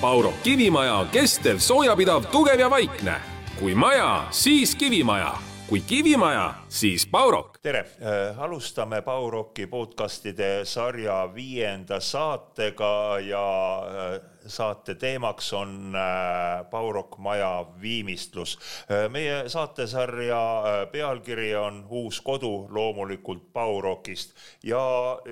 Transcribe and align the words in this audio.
Pauro 0.00 0.32
kivimaja 0.42 0.94
on 0.94 1.08
kestev, 1.12 1.58
soojapidav, 1.58 2.24
tugev 2.32 2.60
ja 2.60 2.70
vaikne. 2.70 3.14
kui 3.58 3.74
maja, 3.74 4.24
siis 4.30 4.74
kivimaja, 4.74 5.34
kui 5.68 5.80
kivimaja, 5.80 6.54
siis 6.68 7.06
Paurok. 7.06 7.58
tere 7.62 7.78
äh,, 7.78 8.40
alustame 8.40 9.02
Pauroki 9.02 9.66
podcastide 9.66 10.64
sarja 10.64 11.34
viienda 11.34 12.00
saatega 12.00 13.18
ja 13.18 13.82
äh, 14.14 14.20
saate 14.46 14.94
teemaks 14.94 15.52
on 15.52 15.96
äh, 15.96 16.70
Paurok 16.70 17.18
maja 17.18 17.66
viimistlus 17.80 18.58
äh,. 18.90 19.08
meie 19.08 19.48
saatesarja 19.48 20.40
äh, 20.58 20.90
pealkiri 20.92 21.54
on 21.56 21.84
Uus 21.90 22.20
kodu 22.20 22.66
loomulikult 22.70 23.52
Paurokist 23.52 24.34
ja 24.62 24.80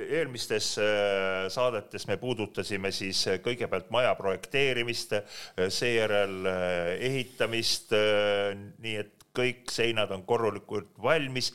eelmistes 0.08 0.78
saadetes 1.48 2.06
me 2.06 2.16
puudutasime 2.16 2.90
siis 2.92 3.24
kõigepealt 3.42 3.90
maja 3.90 4.14
projekteerimist 4.18 5.14
seejärel 5.68 6.46
ehitamist 6.98 7.94
nii 8.78 8.96
et 8.96 9.14
kõik 9.38 9.70
seinad 9.70 10.10
on 10.14 10.24
korralikult 10.26 10.90
valmis 11.02 11.52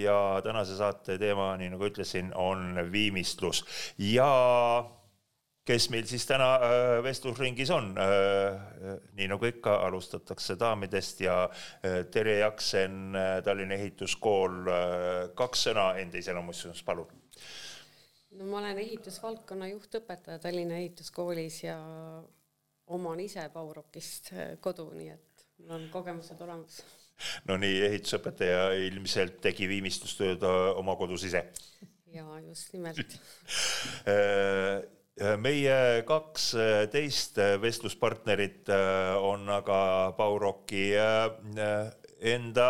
ja 0.00 0.40
tänase 0.44 0.76
saate 0.76 1.18
teema, 1.18 1.54
nii 1.60 1.72
nagu 1.72 1.88
ütlesin, 1.88 2.32
on 2.36 2.76
viimistlus 2.92 3.64
ja 3.98 4.28
kes 5.68 5.88
meil 5.92 6.06
siis 6.08 6.26
täna 6.28 6.48
äh, 6.60 6.98
vestlusringis 7.04 7.70
on? 7.74 7.92
Äh, 7.98 8.96
nii 9.16 9.28
nagu 9.32 9.48
ikka, 9.48 9.78
alustatakse 9.86 10.58
daamidest 10.60 11.24
ja 11.24 11.44
äh, 11.48 12.02
Terje 12.12 12.38
Jaksen, 12.42 13.16
Tallinna 13.44 13.78
Ehituskool, 13.78 14.70
kaks 15.36 15.68
sõna 15.68 15.90
enda 16.00 16.20
iseloomustusest, 16.20 16.84
palun. 16.86 17.12
no 18.38 18.48
ma 18.50 18.60
olen 18.60 18.80
ehitusvaldkonna 18.82 19.70
juhtõpetaja 19.72 20.42
Tallinna 20.42 20.80
Ehituskoolis 20.82 21.62
ja 21.64 21.78
oman 22.86 23.22
ise 23.24 23.46
Baurokist 23.54 24.34
kodu, 24.60 24.90
nii 24.92 25.14
et 25.14 25.46
mul 25.62 25.78
on 25.78 25.88
kogemused 25.92 26.40
olemas 26.44 26.82
no 27.48 27.56
nii, 27.56 27.78
ehitusõpetaja 27.88 28.72
ilmselt 28.88 29.38
tegi 29.44 29.68
viimistlustööd 29.70 30.42
oma 30.74 30.96
kodus 30.98 31.24
ise. 31.30 31.46
jaa, 32.18 32.40
just 32.42 32.74
nimelt 32.74 33.16
meie 35.38 36.02
kaks 36.06 36.48
teist 36.90 37.38
vestluspartnerit 37.62 38.70
on 39.22 39.48
aga 39.48 39.78
Bauroki 40.16 40.88
enda 42.24 42.68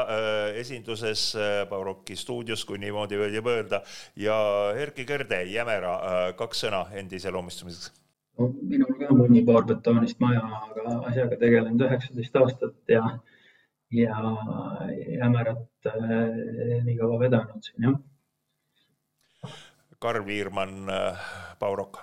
esinduses, 0.61 1.27
Bauroki 1.71 2.17
stuudios, 2.17 2.65
kui 2.69 2.79
niimoodi 2.83 3.21
võib 3.21 3.49
öelda, 3.55 3.81
ja 4.21 4.37
Erkki 4.77 5.07
Kõrde, 5.09 5.45
Jämera, 5.49 5.99
kaks 6.37 6.67
sõna 6.67 6.85
enda 6.93 7.17
iseloomustamiseks 7.17 7.93
no,. 8.39 8.51
minul 8.63 8.93
ka 8.99 9.15
mõni 9.15 9.45
paar 9.47 9.67
betoonist 9.69 10.21
maja, 10.23 10.43
aga 10.69 10.99
asjaga 11.11 11.39
tegelenud 11.41 11.85
üheksateist 11.87 12.41
aastat 12.41 12.95
ja 12.97 13.05
ja 13.95 14.17
Jämerat 15.19 15.87
äh, 15.87 16.83
nii 16.87 16.97
kaua 16.99 17.21
vedanud 17.21 17.63
siin, 17.63 17.89
jah. 17.89 19.53
Karl 20.03 20.27
Viirmann, 20.27 20.91
Baurok. 21.61 22.03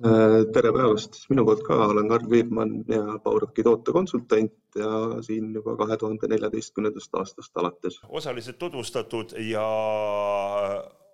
Äh, 0.00 0.46
tere 0.48 0.70
päevast, 0.72 1.18
minu 1.28 1.42
poolt 1.44 1.60
ka, 1.66 1.76
olen 1.92 2.06
Karl 2.08 2.30
Viirmann 2.30 2.86
ja 2.88 3.18
Bauroki 3.20 3.60
tootekonsultant 3.60 4.78
ja 4.80 4.92
siin 5.20 5.50
juba 5.52 5.74
kahe 5.76 5.98
tuhande 6.00 6.28
neljateistkümnendast 6.32 7.18
aastast 7.20 7.60
alates. 7.60 7.98
osaliselt 8.08 8.56
tutvustatud 8.58 9.34
ja 9.44 9.66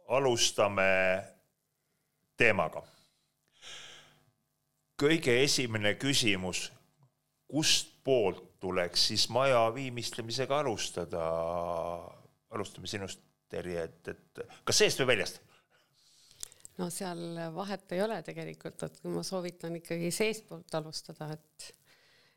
alustame 0.06 0.86
teemaga. 2.36 2.84
kõige 5.02 5.34
esimene 5.42 5.94
küsimus, 5.94 6.70
kust 7.48 7.90
poolt 8.04 8.60
tuleks 8.60 9.08
siis 9.08 9.28
maja 9.28 9.66
viimistlemisega 9.74 10.58
alustada. 10.58 11.26
alustame 12.50 12.86
sinust, 12.86 13.20
Terje, 13.48 13.82
et, 13.82 14.08
et 14.08 14.46
kas 14.64 14.78
seest 14.78 15.00
või 15.02 15.06
väljast? 15.06 15.45
No 16.80 16.90
seal 16.92 17.22
vahet 17.54 17.96
ei 17.96 18.02
ole 18.04 18.20
tegelikult, 18.26 18.86
et 18.86 19.02
ma 19.08 19.24
soovitan 19.26 19.78
ikkagi 19.80 20.12
seestpoolt 20.14 20.78
alustada, 20.80 21.32
et 21.36 21.72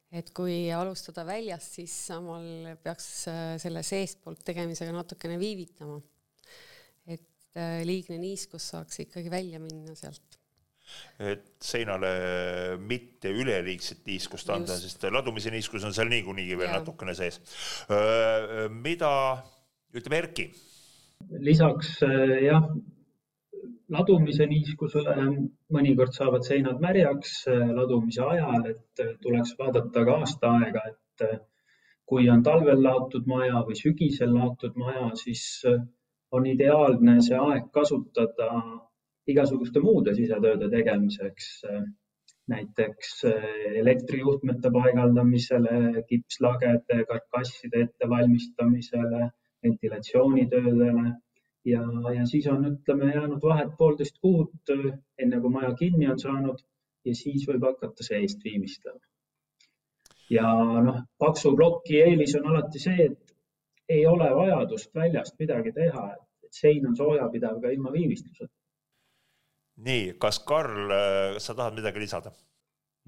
et 0.09 0.31
kui 0.33 0.71
alustada 0.73 1.21
väljast, 1.21 1.75
siis 1.77 1.93
samal 2.07 2.71
peaks 2.81 3.09
selle 3.61 3.83
seestpoolt 3.85 4.41
tegemisega 4.47 4.93
natukene 4.95 5.37
viivitama. 5.37 5.99
et 7.05 7.57
äh, 7.57 7.81
liigne 7.85 8.17
niiskus 8.17 8.71
saaks 8.73 9.03
ikkagi 9.05 9.29
välja 9.29 9.61
minna 9.61 9.93
sealt 9.95 10.39
et 11.21 11.51
seinale 11.61 12.09
mitte 12.81 13.29
üleliigset 13.29 14.05
niiskust 14.07 14.49
anda, 14.53 14.77
sest 14.79 15.03
ladumise 15.11 15.51
niiskus 15.53 15.85
on 15.85 15.93
seal 15.95 16.09
niikuinii 16.11 16.57
veel 16.57 16.71
ja. 16.71 16.79
natukene 16.79 17.15
sees. 17.17 17.39
mida 18.73 19.11
ütleb 19.93 20.17
Erki? 20.21 20.47
lisaks 21.43 21.99
jah, 22.41 22.69
ladumise 23.93 24.45
niiskusele 24.49 25.15
mõnikord 25.75 26.13
saavad 26.15 26.45
seinad 26.47 26.81
märjaks 26.83 27.43
ladumise 27.49 28.23
ajal, 28.25 28.67
et 28.73 29.03
tuleks 29.23 29.55
vaadata 29.59 30.03
ka 30.05 30.17
aastaaega, 30.23 30.83
et 30.93 31.25
kui 32.09 32.29
on 32.33 32.43
talvel 32.45 32.83
laotud 32.83 33.27
maja 33.29 33.63
või 33.67 33.77
sügisel 33.77 34.33
laotud 34.33 34.77
maja, 34.81 35.09
siis 35.23 35.43
on 36.31 36.45
ideaalne 36.49 37.19
see 37.25 37.37
aeg 37.37 37.71
kasutada 37.73 38.49
igasuguste 39.29 39.81
muude 39.83 40.15
sisetööde 40.17 40.69
tegemiseks, 40.73 41.49
näiteks 42.49 43.11
elektrijuhtmete 43.81 44.71
paigaldamisele, 44.73 46.03
kipslagede, 46.09 47.03
karkasside 47.11 47.83
ettevalmistamisele, 47.85 49.27
ventilatsioonitöödele 49.65 51.11
ja, 51.71 51.83
ja 52.15 52.25
siis 52.29 52.47
on, 52.51 52.65
ütleme, 52.73 53.11
jäänud 53.13 53.41
vahet 53.43 53.75
poolteist 53.77 54.19
kuud, 54.21 54.73
enne 55.23 55.41
kui 55.41 55.53
maja 55.53 55.73
kinni 55.79 56.09
on 56.11 56.19
saanud 56.19 56.61
ja 57.05 57.15
siis 57.15 57.47
võib 57.47 57.65
hakata 57.69 58.05
seest 58.05 58.43
viimistlema. 58.43 58.99
ja 60.29 60.53
noh, 60.85 61.03
paksu 61.17 61.55
ploki 61.55 62.01
eelis 62.03 62.35
on 62.39 62.51
alati 62.51 62.81
see, 62.85 63.09
et 63.09 63.35
ei 63.89 64.05
ole 64.05 64.29
vajadust 64.35 64.93
väljast 64.95 65.39
midagi 65.39 65.73
teha, 65.73 66.05
et 66.45 66.61
sein 66.61 66.85
on 66.87 66.95
soojapidav 66.97 67.61
ka 67.61 67.71
ilma 67.73 67.91
viimistluseta 67.93 68.53
nii, 69.85 70.13
kas 70.21 70.41
Karl, 70.47 70.91
äh, 70.91 71.39
sa 71.39 71.55
tahad 71.55 71.77
midagi 71.79 72.05
lisada? 72.05 72.33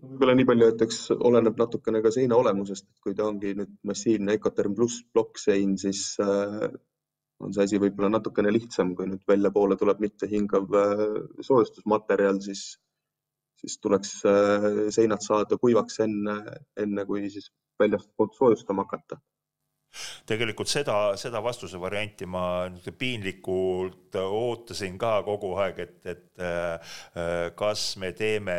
võib-olla 0.01 0.33
nii 0.33 0.47
palju, 0.49 0.67
et 0.71 0.79
eks 0.81 0.99
oleneb 1.13 1.59
natukene 1.61 1.99
ka 2.01 2.09
seina 2.15 2.37
olemusest, 2.39 2.87
et 2.87 3.05
kui 3.05 3.13
ta 3.17 3.27
ongi 3.27 3.51
nüüd 3.59 3.73
massiivne 3.85 4.33
Ecoterm 4.33 4.73
pluss 4.73 5.03
plokksein, 5.13 5.75
siis 5.77 6.15
äh, 6.23 6.71
on 7.41 7.55
see 7.55 7.65
asi 7.67 7.81
võib-olla 7.81 8.11
natukene 8.17 8.53
lihtsam, 8.53 8.95
kui 8.97 9.09
nüüd 9.09 9.25
väljapoole 9.27 9.77
tuleb 9.79 10.03
mittehingav 10.03 10.77
äh, 10.81 11.03
soojustusmaterjal, 11.47 12.39
siis, 12.45 12.63
siis 13.61 13.77
tuleks 13.81 14.13
seinad 14.95 15.25
saada 15.25 15.57
kuivaks 15.61 15.99
enne, 16.05 16.37
enne 16.85 17.05
kui 17.09 17.27
siis 17.29 17.51
väljastpoolt 17.81 18.37
soojustama 18.37 18.87
hakata 18.87 19.19
tegelikult 20.27 20.69
seda, 20.71 20.95
seda 21.19 21.41
vastuse 21.43 21.79
varianti 21.81 22.27
ma 22.29 22.43
piinlikult 22.97 24.15
ootasin 24.21 24.97
ka 25.01 25.17
kogu 25.27 25.51
aeg, 25.59 25.81
et, 25.83 25.97
et 26.13 26.43
äh, 26.45 26.93
kas 27.57 27.85
me 28.01 28.13
teeme 28.17 28.55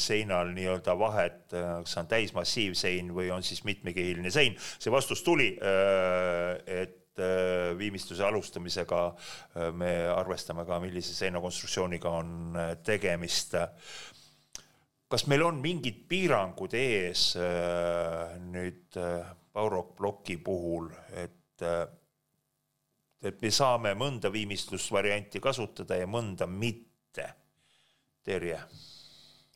seinal 0.00 0.52
nii-öelda 0.54 0.96
vahet, 0.98 1.40
kas 1.50 1.98
on 2.00 2.10
täismassiivsein 2.10 3.10
või 3.16 3.32
on 3.34 3.42
siis 3.46 3.64
mitmekihiline 3.66 4.30
sein. 4.30 4.56
see 4.78 4.94
vastus 4.94 5.24
tuli, 5.26 5.52
äh, 5.58 6.86
et 7.16 7.22
äh, 7.24 7.72
viimistluse 7.78 8.24
alustamisega 8.26 9.00
me 9.72 9.92
arvestame 10.12 10.66
ka, 10.68 10.80
millise 10.82 11.14
seinakonstruktsiooniga 11.16 12.12
on 12.12 12.58
tegemist 12.84 13.56
kas 15.08 15.24
meil 15.30 15.46
on 15.46 15.60
mingid 15.62 16.02
piirangud 16.10 16.74
ees 16.76 17.30
nüüd 18.50 18.98
Baurok 19.56 19.94
ploki 19.96 20.34
puhul, 20.44 20.90
et, 21.16 21.62
et 23.24 23.38
me 23.40 23.52
saame 23.54 23.94
mõnda 23.96 24.28
viimistlusvarianti 24.34 25.40
kasutada 25.40 25.96
ja 25.96 26.10
mõnda 26.10 26.44
mitte. 26.50 27.30
Terje? 28.26 28.58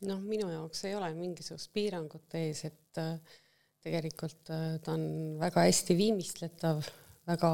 noh, 0.09 0.21
minu 0.25 0.49
jaoks 0.51 0.85
ei 0.89 0.97
ole 0.97 1.11
mingisugust 1.17 1.71
piirangut 1.75 2.37
ees, 2.39 2.65
et 2.69 3.01
äh, 3.01 3.39
tegelikult 3.85 4.53
äh, 4.55 4.75
ta 4.85 4.95
on 4.97 5.05
väga 5.41 5.67
hästi 5.67 5.97
viimistletav, 5.99 6.83
väga 7.31 7.53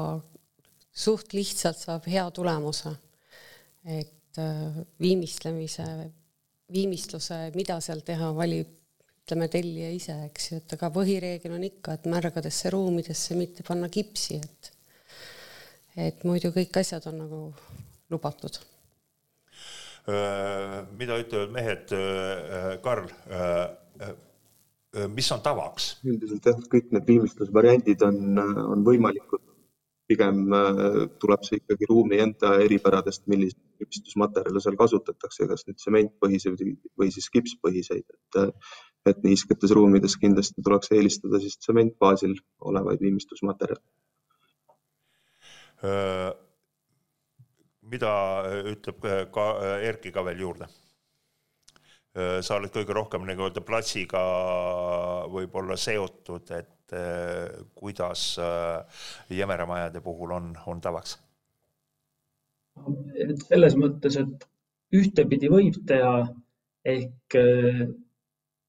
suht 0.97 1.35
lihtsalt 1.37 1.77
saab 1.77 2.07
hea 2.09 2.25
tulemuse. 2.33 2.95
et 3.87 4.37
äh, 4.37 4.81
viimistlemise, 4.99 5.85
viimistluse, 6.73 7.37
mida 7.55 7.77
seal 7.79 8.01
teha, 8.03 8.33
valib 8.35 8.73
ütleme, 9.27 9.47
tellija 9.51 9.89
ise, 9.91 10.13
eks 10.29 10.45
ju, 10.49 10.57
et 10.61 10.73
aga 10.77 10.89
põhireegel 10.95 11.55
on 11.55 11.63
ikka, 11.67 11.97
et 11.97 12.05
märgadesse 12.07 12.71
ruumidesse 12.71 13.35
mitte 13.35 13.63
panna 13.67 13.89
kipsi, 13.91 14.39
et 14.39 14.71
et 15.97 16.23
muidu 16.27 16.51
kõik 16.53 16.77
asjad 16.79 17.07
on 17.09 17.17
nagu 17.23 17.39
lubatud. 18.13 18.59
mida 20.99 21.17
ütlevad 21.19 21.51
mehed, 21.51 21.91
Karl, 22.85 23.09
mis 25.11 25.31
on 25.35 25.41
tavaks? 25.43 25.89
üldiselt 26.07 26.47
jah, 26.47 26.61
kõik 26.71 26.93
need 26.95 27.09
viimistlusvariandid 27.09 28.05
on, 28.07 28.39
on 28.39 28.85
võimalikud. 28.87 29.46
Pigem 30.07 30.43
tuleb 31.21 31.43
see 31.45 31.59
ikkagi 31.61 31.89
ruumi 31.89 32.21
enda 32.23 32.53
eripäradest, 32.63 33.25
milliseid 33.31 33.61
viimistlusmaterjale 33.81 34.63
seal 34.63 34.77
kasutatakse, 34.79 35.47
kas 35.51 35.67
nüüd 35.67 35.79
sementpõhiseid 35.83 36.63
või 36.99 37.11
siis 37.13 37.27
kipspõhiseid, 37.33 38.05
et, 38.07 38.41
et 39.11 39.23
niisketes 39.27 39.75
ruumides 39.75 40.17
kindlasti 40.21 40.63
tuleks 40.63 40.91
eelistada 40.95 41.41
siis 41.43 41.59
tsementbaasil 41.59 42.33
olevaid 42.71 43.03
viimistlusmaterjale 43.03 43.83
mida 47.91 48.11
ütleb 48.71 49.05
ka 49.33 49.47
Erki 49.85 50.11
ka 50.11 50.25
veel 50.25 50.45
juurde? 50.45 50.69
sa 52.17 52.55
oled 52.57 52.71
kõige 52.73 52.95
rohkem 52.97 53.27
nagu-öelda 53.27 53.61
platsiga 53.61 54.19
võib-olla 55.29 55.75
seotud, 55.77 56.49
et 56.57 56.71
kuidas 57.75 58.37
jämeramajade 59.29 60.01
puhul 60.01 60.31
on, 60.31 60.51
on 60.65 60.81
tavaks? 60.81 61.17
et 63.17 63.41
selles 63.47 63.75
mõttes, 63.75 64.19
et 64.21 64.45
ühtepidi 64.95 65.49
võib 65.51 65.81
teha 65.89 66.27
ehk 66.87 67.37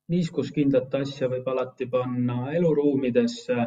niiskuskindlat 0.09 0.95
asja 1.03 1.29
võib 1.31 1.47
alati 1.53 1.87
panna 1.93 2.49
eluruumidesse 2.57 3.67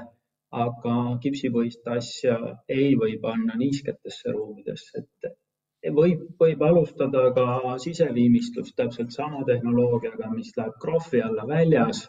aga 0.51 0.95
kipsipõhist 1.23 1.87
asja 1.87 2.37
ei 2.69 2.95
või 2.99 3.17
panna 3.23 3.55
niisketesse 3.59 4.33
ruumidesse, 4.35 5.03
et 5.03 5.93
võib, 5.95 6.25
võib 6.39 6.63
alustada 6.67 7.29
ka 7.35 7.77
siseviimistlust 7.83 8.75
täpselt 8.75 9.15
sama 9.15 9.45
tehnoloogiaga, 9.47 10.29
mis 10.35 10.51
läheb 10.57 10.75
krohvi 10.83 11.23
alla 11.23 11.47
väljas. 11.47 12.03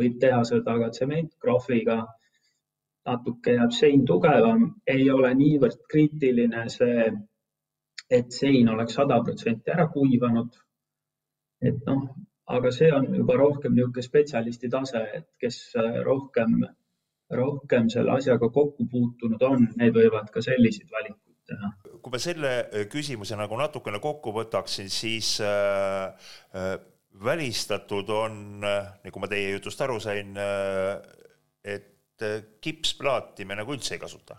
Võib 0.00 0.16
teha 0.22 0.40
seda 0.52 0.78
ka 0.82 0.90
tsementkrohviga. 0.96 1.98
natuke 3.10 3.54
jääb 3.56 3.72
sein 3.72 4.02
tugevam, 4.06 4.64
ei 4.86 5.06
ole 5.10 5.30
niivõrd 5.34 5.78
kriitiline 5.92 6.66
see, 6.68 7.06
et 8.18 8.32
sein 8.36 8.68
oleks 8.68 8.98
sada 8.98 9.22
protsenti 9.24 9.72
ära 9.76 9.86
kuivanud. 9.94 10.58
et 11.62 11.80
noh, 11.86 12.04
aga 12.46 12.70
see 12.70 12.92
on 12.92 13.08
juba 13.14 13.36
rohkem 13.36 13.74
niisugune 13.74 14.02
spetsialisti 14.02 14.68
tase, 14.68 15.02
et 15.14 15.28
kes 15.40 15.62
rohkem 16.04 16.60
rohkem 17.30 17.88
selle 17.90 18.12
asjaga 18.16 18.48
kokku 18.48 18.86
puutunud 18.90 19.42
on, 19.46 19.66
need 19.78 19.94
võivad 19.94 20.30
ka 20.34 20.42
selliseid 20.44 20.90
valikuid 20.90 21.36
teha. 21.50 21.72
kui 22.02 22.14
ma 22.14 22.20
selle 22.22 22.52
äh, 22.62 22.86
küsimuse 22.90 23.38
nagu 23.38 23.58
natukene 23.58 24.00
kokku 24.02 24.32
võtaksin, 24.34 24.90
siis 24.92 25.36
äh, 25.44 26.32
äh, 26.56 26.72
välistatud 27.24 28.08
on 28.14 28.60
nagu 28.60 29.22
ma 29.22 29.28
teie 29.30 29.56
jutust 29.56 29.80
aru 29.84 29.98
sain 30.00 30.36
et 31.64 32.24
kipsplaati 32.60 33.44
me 33.48 33.56
nagu 33.58 33.74
üldse 33.74 33.96
ei 33.96 34.02
kasuta. 34.02 34.36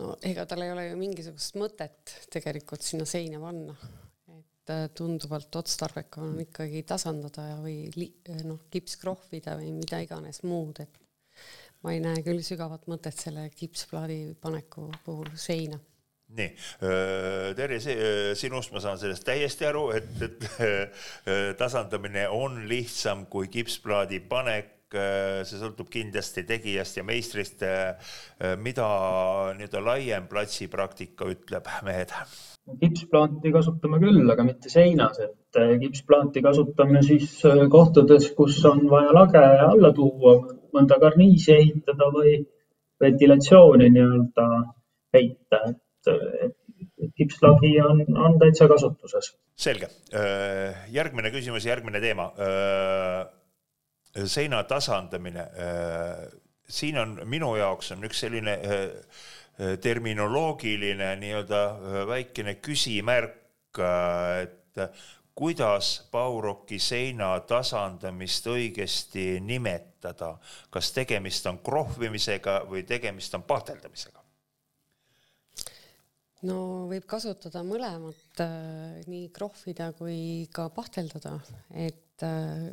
no 0.00 0.14
ega 0.22 0.46
tal 0.46 0.64
ei 0.64 0.72
ole 0.72 0.88
ju 0.88 0.96
mingisugust 0.98 1.58
mõtet 1.60 2.16
tegelikult 2.32 2.82
sinna 2.82 3.06
seina 3.08 3.40
panna 3.42 3.76
et 4.64 4.72
äh, 4.72 4.88
tunduvalt 4.96 5.56
otstarbekam 5.56 6.30
on 6.32 6.40
ikkagi 6.44 6.82
tasandada 6.88 7.48
ja 7.50 7.56
või 7.60 7.90
noh, 8.44 8.62
kips 8.72 8.96
krohvida 9.00 9.58
või 9.60 9.72
mida 9.76 10.00
iganes 10.00 10.42
muud, 10.42 10.80
et 10.80 11.00
ma 11.84 11.92
ei 11.92 12.00
näe 12.00 12.22
küll 12.24 12.40
sügavat 12.44 12.86
mõtet 12.88 13.18
selle 13.20 13.48
kipsplaadi 13.52 14.34
paneku 14.40 14.88
puhul 15.04 15.28
seina 15.36 15.78
nii, 16.38 16.50
Terje, 17.58 17.80
sinust 18.38 18.74
ma 18.74 18.82
saan 18.82 19.00
sellest 19.00 19.26
täiesti 19.26 19.68
aru, 19.68 19.88
et, 19.96 20.14
et 20.24 20.46
tasandamine 21.60 22.28
on 22.32 22.64
lihtsam 22.70 23.26
kui 23.30 23.50
kipsplaadi 23.52 24.22
panek. 24.28 24.70
see 24.94 25.58
sõltub 25.58 25.88
kindlasti 25.90 26.44
tegijast 26.46 27.00
ja 27.00 27.02
meistrist. 27.02 27.64
mida 28.62 28.86
nii-öelda 29.58 29.80
laiem 29.82 30.28
platsipraktika 30.30 31.26
ütleb, 31.32 31.66
mehed? 31.82 32.12
kipsplaati 32.80 33.50
kasutame 33.52 33.98
küll, 34.00 34.22
aga 34.32 34.44
mitte 34.46 34.70
seinas, 34.72 35.18
et 35.20 35.58
kipsplaati 35.82 36.42
kasutame 36.44 37.02
siis 37.04 37.42
kohtades, 37.70 38.30
kus 38.38 38.60
on 38.70 38.86
vaja 38.92 39.12
lage 39.16 39.42
alla 39.66 39.90
tuua 39.96 40.36
mõnda 40.74 40.98
karniisi 41.02 41.52
ehitada 41.58 42.08
või 42.14 42.38
ventilatsiooni 43.04 43.90
nii-öelda 43.96 44.46
peita, 45.14 45.60
et, 45.70 45.80
et 46.12 46.56
kipslagi 47.16 47.80
on, 47.82 48.04
on 48.18 48.38
täitsa 48.38 48.68
kasutuses. 48.68 49.34
selge. 49.56 49.88
Äh, 50.14 50.84
järgmine 50.92 51.30
küsimus, 51.30 51.66
järgmine 51.66 52.00
teema. 52.00 52.32
Äh, 52.38 54.26
seina 54.26 54.62
tasandamine. 54.64 55.40
Äh, 55.40 56.26
siin 56.68 56.98
on 56.98 57.20
minu 57.24 57.54
jaoks 57.56 57.92
on 57.92 58.04
üks 58.08 58.24
selline 58.24 58.58
terminoloogiline 59.80 61.10
nii-öelda 61.20 61.58
väikene 62.08 62.56
küsimärk, 62.64 63.78
et 64.40 64.80
kuidas 65.36 66.08
Bauroki 66.10 66.80
seina 66.82 67.36
tasandamist 67.46 68.48
õigesti 68.50 69.38
nimetada, 69.44 70.32
kas 70.70 70.90
tegemist 70.96 71.46
on 71.52 71.60
krohvimisega 71.62 72.62
või 72.70 72.82
tegemist 72.88 73.36
on 73.36 73.44
pahteldamisega? 73.46 74.23
No 76.44 76.86
võib 76.90 77.06
kasutada 77.08 77.62
mõlemat, 77.66 78.40
äh, 78.44 79.04
nii 79.10 79.28
krohvida 79.34 79.92
kui 79.98 80.48
ka 80.54 80.68
pahteldada, 80.74 81.38
et 81.70 82.24
äh, 82.26 82.68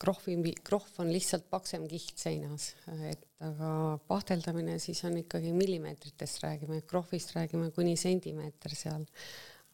krohvi, 0.00 0.36
krohv 0.66 1.00
on 1.02 1.10
lihtsalt 1.12 1.46
paksem 1.52 1.86
kiht 1.90 2.18
seinas, 2.20 2.72
et 3.08 3.24
aga 3.44 3.98
pahteldamine 4.08 4.78
siis 4.82 5.02
on 5.06 5.18
ikkagi 5.20 5.52
millimeetritest 5.56 6.42
räägime, 6.44 6.80
krohvist 6.88 7.34
räägime 7.36 7.70
kuni 7.74 7.96
sentimeeter 8.00 8.74
seal. 8.76 9.06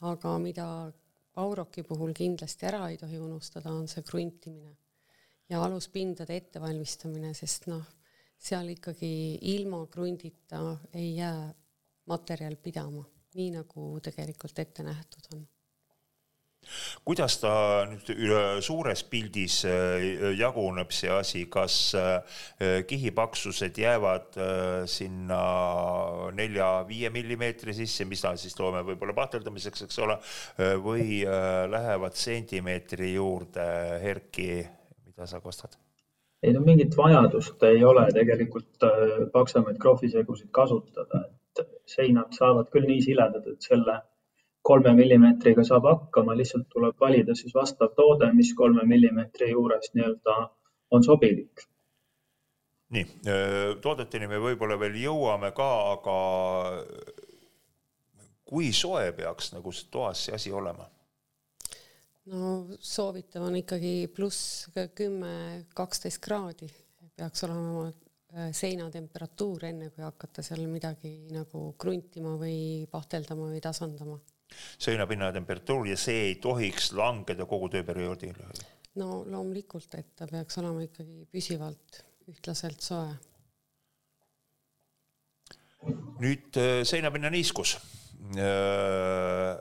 aga 0.00 0.38
mida 0.40 0.66
Auroki 1.40 1.82
puhul 1.86 2.12
kindlasti 2.16 2.66
ära 2.66 2.88
ei 2.90 2.96
tohi 2.98 3.18
unustada, 3.20 3.70
on 3.70 3.86
see 3.88 4.02
kruntimine 4.02 4.76
ja 5.50 5.62
aluspindade 5.64 6.36
ettevalmistamine, 6.36 7.32
sest 7.34 7.68
noh, 7.70 7.84
seal 8.40 8.70
ikkagi 8.72 9.38
ilma 9.52 9.84
krundita 9.92 10.62
ei 10.96 11.16
jää 11.18 11.50
materjal 12.06 12.56
pidama, 12.62 13.04
nii 13.36 13.50
nagu 13.58 13.92
tegelikult 14.04 14.58
ette 14.58 14.86
nähtud 14.86 15.32
on. 15.36 15.48
Kuidas 17.08 17.38
ta 17.40 17.50
nüüd 17.88 18.10
suures 18.64 19.00
pildis 19.08 19.62
äh, 19.68 20.02
jaguneb, 20.36 20.92
see 20.92 21.08
asi, 21.12 21.46
kas 21.52 21.76
äh, 21.96 22.36
kihipaksused 22.88 23.80
jäävad 23.80 24.36
äh, 24.36 24.84
sinna 24.90 25.40
nelja-viie 26.36 27.10
millimeetri 27.14 27.74
sisse, 27.76 28.04
mis 28.08 28.24
ta 28.24 28.34
siis 28.36 28.56
toome 28.58 28.84
võib-olla 28.90 29.16
pahteldamiseks, 29.16 29.86
eks 29.86 30.00
ole, 30.04 30.18
või 30.84 31.22
lähevad 31.72 32.16
sentimeetri 32.18 33.14
juurde, 33.14 33.66
Erki, 34.12 34.52
mida 35.08 35.30
sa 35.30 35.40
kostad? 35.40 35.78
ei 36.40 36.54
no 36.56 36.62
mingit 36.64 36.94
vajadust 36.96 37.60
ei 37.68 37.82
ole 37.84 38.06
tegelikult 38.16 38.84
paksemaid 39.32 39.76
krohvisegusid 39.80 40.48
kasutada, 40.56 41.26
et 41.26 41.39
seinad 41.88 42.32
saavad 42.36 42.70
küll 42.72 42.86
nii 42.88 43.02
siledad, 43.04 43.46
et 43.50 43.66
selle 43.66 43.96
kolme 44.62 44.92
millimeetriga 44.94 45.64
saab 45.64 45.88
hakkama, 45.88 46.36
lihtsalt 46.36 46.68
tuleb 46.72 47.00
valida 47.00 47.34
siis 47.34 47.54
vastav 47.56 47.94
toode, 47.96 48.28
mis 48.36 48.52
kolme 48.54 48.84
millimeetri 48.86 49.50
juures 49.54 49.92
nii-öelda 49.94 50.36
on 50.90 51.04
sobilik. 51.04 51.66
nii, 52.90 53.06
toodeteni 53.82 54.26
me 54.26 54.40
võib-olla 54.42 54.78
veel 54.78 54.96
jõuame 54.98 55.52
ka, 55.56 55.68
aga 55.94 56.16
kui 58.50 58.72
soe 58.74 59.12
peaks 59.14 59.52
nagu 59.54 59.72
toas 59.90 60.26
see 60.26 60.34
asi 60.34 60.52
olema? 60.52 60.88
no 62.30 62.66
soovitav 62.78 63.46
on 63.46 63.56
ikkagi 63.62 64.10
pluss 64.14 64.68
kümme, 64.94 65.64
kaksteist 65.74 66.20
kraadi 66.22 66.68
peaks 67.16 67.44
olema 67.46 67.88
seinatemperatuur, 68.54 69.64
enne 69.70 69.88
kui 69.90 70.04
hakata 70.04 70.42
seal 70.46 70.66
midagi 70.70 71.14
nagu 71.34 71.72
kruntima 71.80 72.36
või 72.38 72.86
pahteldama 72.90 73.48
või 73.50 73.62
tasandama 73.64 74.18
seinapinna 74.78 75.30
temperatuur 75.32 75.88
ja 75.90 75.96
see 75.98 76.26
ei 76.28 76.36
tohiks 76.42 76.92
langeda 76.98 77.46
kogu 77.46 77.68
tööperioodil? 77.72 78.36
no 79.00 79.22
loomulikult, 79.26 79.94
et 79.98 80.14
ta 80.18 80.26
peaks 80.30 80.58
olema 80.62 80.82
ikkagi 80.84 81.26
püsivalt 81.30 82.00
ühtlaselt 82.30 82.82
soe. 82.84 83.10
nüüd 86.20 86.58
äh, 86.60 86.82
seinapinna 86.84 87.30
niiskus. 87.32 87.78
Äh, 88.36 89.54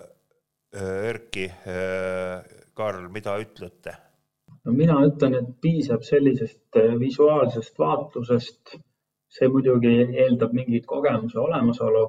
äh, 0.76 1.10
Erki, 1.10 1.48
Karl, 2.76 3.08
mida 3.10 3.38
ütlete? 3.42 3.96
No 4.66 4.76
mina 4.76 5.00
ütlen, 5.08 5.36
et 5.40 5.50
piisab 5.62 6.04
sellisest 6.04 6.80
visuaalsest 7.00 7.80
vaatlusest. 7.80 8.78
see 9.30 9.48
muidugi 9.48 9.92
eeldab 10.24 10.54
mingit 10.58 10.86
kogemuse 10.90 11.38
olemasolu 11.40 12.08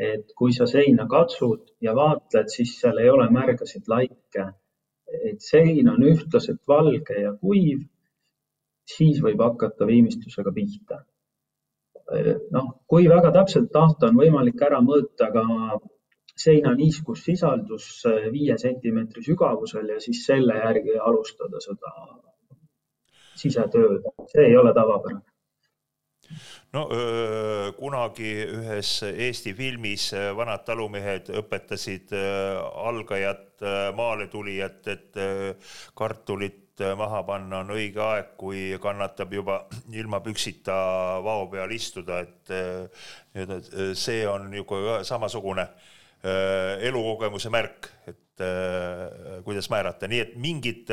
et 0.00 0.32
kui 0.36 0.52
sa 0.56 0.66
seina 0.66 1.06
katsud 1.08 1.74
ja 1.84 1.92
vaatled, 1.96 2.48
siis 2.48 2.72
seal 2.80 2.98
ei 3.02 3.10
ole 3.10 3.28
märgasid 3.32 3.88
laike. 3.88 4.46
et 5.10 5.40
sein 5.42 5.88
on 5.90 6.04
ühtlaselt 6.06 6.60
valge 6.70 7.16
ja 7.18 7.32
kuiv, 7.34 7.80
siis 8.86 9.18
võib 9.24 9.40
hakata 9.42 9.86
viimistlusega 9.86 10.52
pihta. 10.54 11.00
noh, 12.56 12.68
kui 12.86 13.08
väga 13.08 13.32
täpselt 13.34 13.70
tahta, 13.72 14.08
on 14.08 14.20
võimalik 14.22 14.62
ära 14.66 14.80
mõõta 14.80 15.30
ka 15.34 15.44
seina 16.40 16.72
niiskussisaldus 16.76 17.88
viie 18.32 18.56
sentimeetri 18.58 19.24
sügavusel 19.24 19.94
ja 19.94 20.00
siis 20.00 20.24
selle 20.26 20.56
järgi 20.60 20.96
alustada 20.98 21.60
seda 21.60 21.92
sisetööd, 23.40 24.06
see 24.32 24.46
ei 24.50 24.56
ole 24.56 24.72
tavapärane. 24.76 25.24
No 26.70 26.84
öö, 26.94 27.72
kunagi 27.74 28.30
ühes 28.46 28.90
Eesti 29.10 29.54
filmis 29.58 30.12
vanad 30.36 30.62
talumehed 30.62 31.32
õpetasid 31.40 32.12
algajat 32.14 33.64
maaletulijat, 33.98 34.86
et 34.92 35.18
kartulit 35.98 36.84
maha 36.96 37.24
panna 37.26 37.64
on 37.64 37.74
õige 37.74 38.00
aeg, 38.04 38.30
kui 38.38 38.60
kannatab 38.80 39.34
juba 39.34 39.58
ilma 39.92 40.22
püksita 40.24 40.76
vao 41.26 41.48
peal 41.50 41.74
istuda, 41.74 42.22
et 42.22 42.54
see 43.98 44.22
on 44.30 44.46
niisugune 44.54 45.00
samasugune 45.04 45.66
elukogemuse 46.22 47.48
märk, 47.52 47.86
et 48.10 48.42
kuidas 49.44 49.70
määrata, 49.72 50.08
nii 50.08 50.20
et 50.20 50.34
mingit 50.40 50.92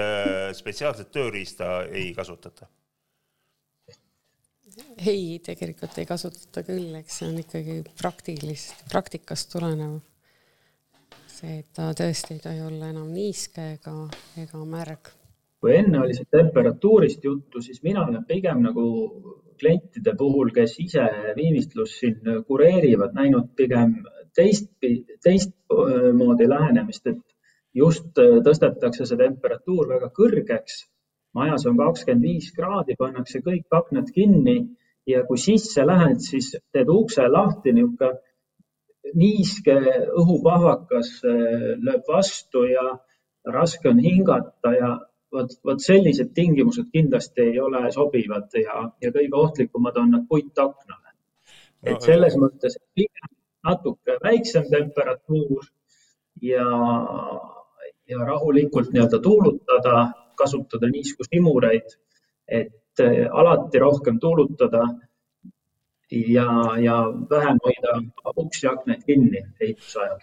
spetsiaalset 0.56 1.12
tööriista 1.12 1.82
ei 1.88 2.14
kasutata 2.16 2.68
ei, 5.06 5.40
tegelikult 5.44 5.98
ei 5.98 6.08
kasutata 6.10 6.64
küll, 6.68 6.92
eks 7.00 7.20
see 7.20 7.30
on 7.30 7.40
ikkagi 7.42 7.78
praktilist, 8.00 8.86
praktikast 8.92 9.52
tulenev. 9.54 10.00
see, 11.38 11.60
et 11.62 11.68
ta 11.78 11.92
tõesti 11.94 12.34
ei 12.34 12.42
tohi 12.42 12.62
olla 12.66 12.88
enam 12.90 13.12
niiske 13.14 13.66
ega, 13.76 13.94
ega 14.42 14.62
märg. 14.66 15.12
kui 15.62 15.74
enne 15.74 16.00
oli 16.02 16.16
see 16.18 16.30
temperatuurist 16.34 17.24
juttu, 17.26 17.62
siis 17.62 17.82
mina 17.84 18.06
olen 18.06 18.26
pigem 18.26 18.62
nagu 18.66 18.86
klientide 19.58 20.14
puhul, 20.18 20.52
kes 20.54 20.76
ise 20.82 21.06
viimistlust 21.36 21.98
siin 22.00 22.44
kureerivad, 22.48 23.16
näinud 23.18 23.54
pigem 23.58 23.96
teist, 24.38 24.70
teistmoodi 25.26 26.48
lähenemist, 26.50 27.10
et 27.10 27.24
just 27.78 28.14
tõstetakse 28.18 29.06
see 29.06 29.20
temperatuur 29.20 29.90
väga 29.90 30.12
kõrgeks 30.14 30.86
majas 31.38 31.66
on 31.70 31.78
kakskümmend 31.78 32.26
viis 32.26 32.52
kraadi, 32.56 32.96
pannakse 33.00 33.42
kõik 33.46 33.74
aknad 33.80 34.10
kinni 34.14 34.58
ja 35.08 35.24
kui 35.28 35.40
sisse 35.42 35.86
lähed, 35.86 36.22
siis 36.24 36.54
teed 36.74 36.90
ukse 36.92 37.28
lahti, 37.32 37.74
niisugune 37.76 38.16
niiske 39.16 39.76
õhupahvakas 40.20 41.12
äh, 41.24 41.68
lööb 41.80 42.10
vastu 42.12 42.66
ja 42.68 42.84
raske 43.48 43.88
on 43.88 44.02
hingata 44.04 44.74
ja 44.76 44.90
vot, 45.32 45.54
vot 45.64 45.80
sellised 45.84 46.34
tingimused 46.36 46.90
kindlasti 46.92 47.46
ei 47.46 47.62
ole 47.64 47.86
sobivad 47.96 48.52
ja, 48.60 48.82
ja 49.04 49.14
kõige 49.16 49.40
ohtlikumad 49.44 50.02
on 50.02 50.12
nad 50.18 50.28
puitaknale. 50.28 51.16
et 51.88 52.04
selles 52.04 52.36
no, 52.36 52.48
mõttes 52.48 52.76
pigem 52.98 53.32
natuke 53.68 54.18
väiksem 54.24 54.70
temperatuur 54.72 55.68
ja, 56.42 56.68
ja 58.10 58.26
rahulikult 58.32 58.94
nii-öelda 58.94 59.20
tuulutada 59.24 60.08
kasutada 60.38 60.90
niiskusimureid, 60.92 61.98
et 62.48 63.04
äh, 63.04 63.26
alati 63.32 63.80
rohkem 63.80 64.20
tuulutada 64.20 64.86
ja, 66.12 66.48
ja 66.80 66.98
vähem 67.30 67.60
hoida 67.66 68.00
uksi 68.36 68.66
ja 68.68 68.72
aknaid 68.72 69.04
kinni 69.06 69.44
ehituse 69.60 70.00
ajal 70.00 70.20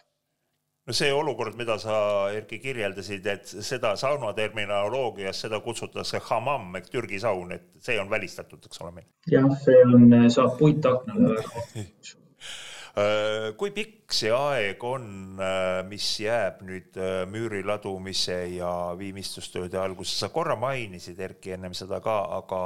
no 0.87 0.93
see 0.93 1.13
olukord, 1.13 1.57
mida 1.57 1.77
sa, 1.81 1.95
Erki, 2.37 2.59
kirjeldasid, 2.61 3.27
et 3.27 3.53
seda 3.65 3.95
sauna 4.01 4.33
terminoloogias, 4.37 5.41
seda 5.47 5.61
kutsutakse 5.65 6.21
hammam 6.29 6.77
ehk 6.81 6.91
Türgi 6.93 7.21
saun, 7.23 7.55
et 7.57 7.71
see 7.85 7.97
on 8.01 8.11
välistatud, 8.11 8.65
eks 8.69 8.83
ole 8.85 8.93
meil? 8.99 9.09
jah, 9.33 9.49
see 9.65 9.81
on, 9.89 10.29
saab 10.35 10.59
puitaknale 10.61 11.35
väga 11.39 12.24
kui 13.59 13.73
pikk 13.75 14.15
see 14.15 14.31
aeg 14.31 14.83
on, 14.87 15.07
äh, 15.43 15.81
mis 15.89 16.07
jääb 16.23 16.61
nüüd 16.63 16.95
äh, 16.95 17.25
müüri 17.27 17.65
ladumise 17.67 18.37
ja 18.55 18.71
viimistlustööde 18.99 19.81
alguse, 19.81 20.15
sa 20.15 20.29
korra 20.31 20.55
mainisid, 20.55 21.19
Erki, 21.19 21.57
ennem 21.57 21.75
seda 21.75 21.99
ka, 22.05 22.21
aga 22.37 22.61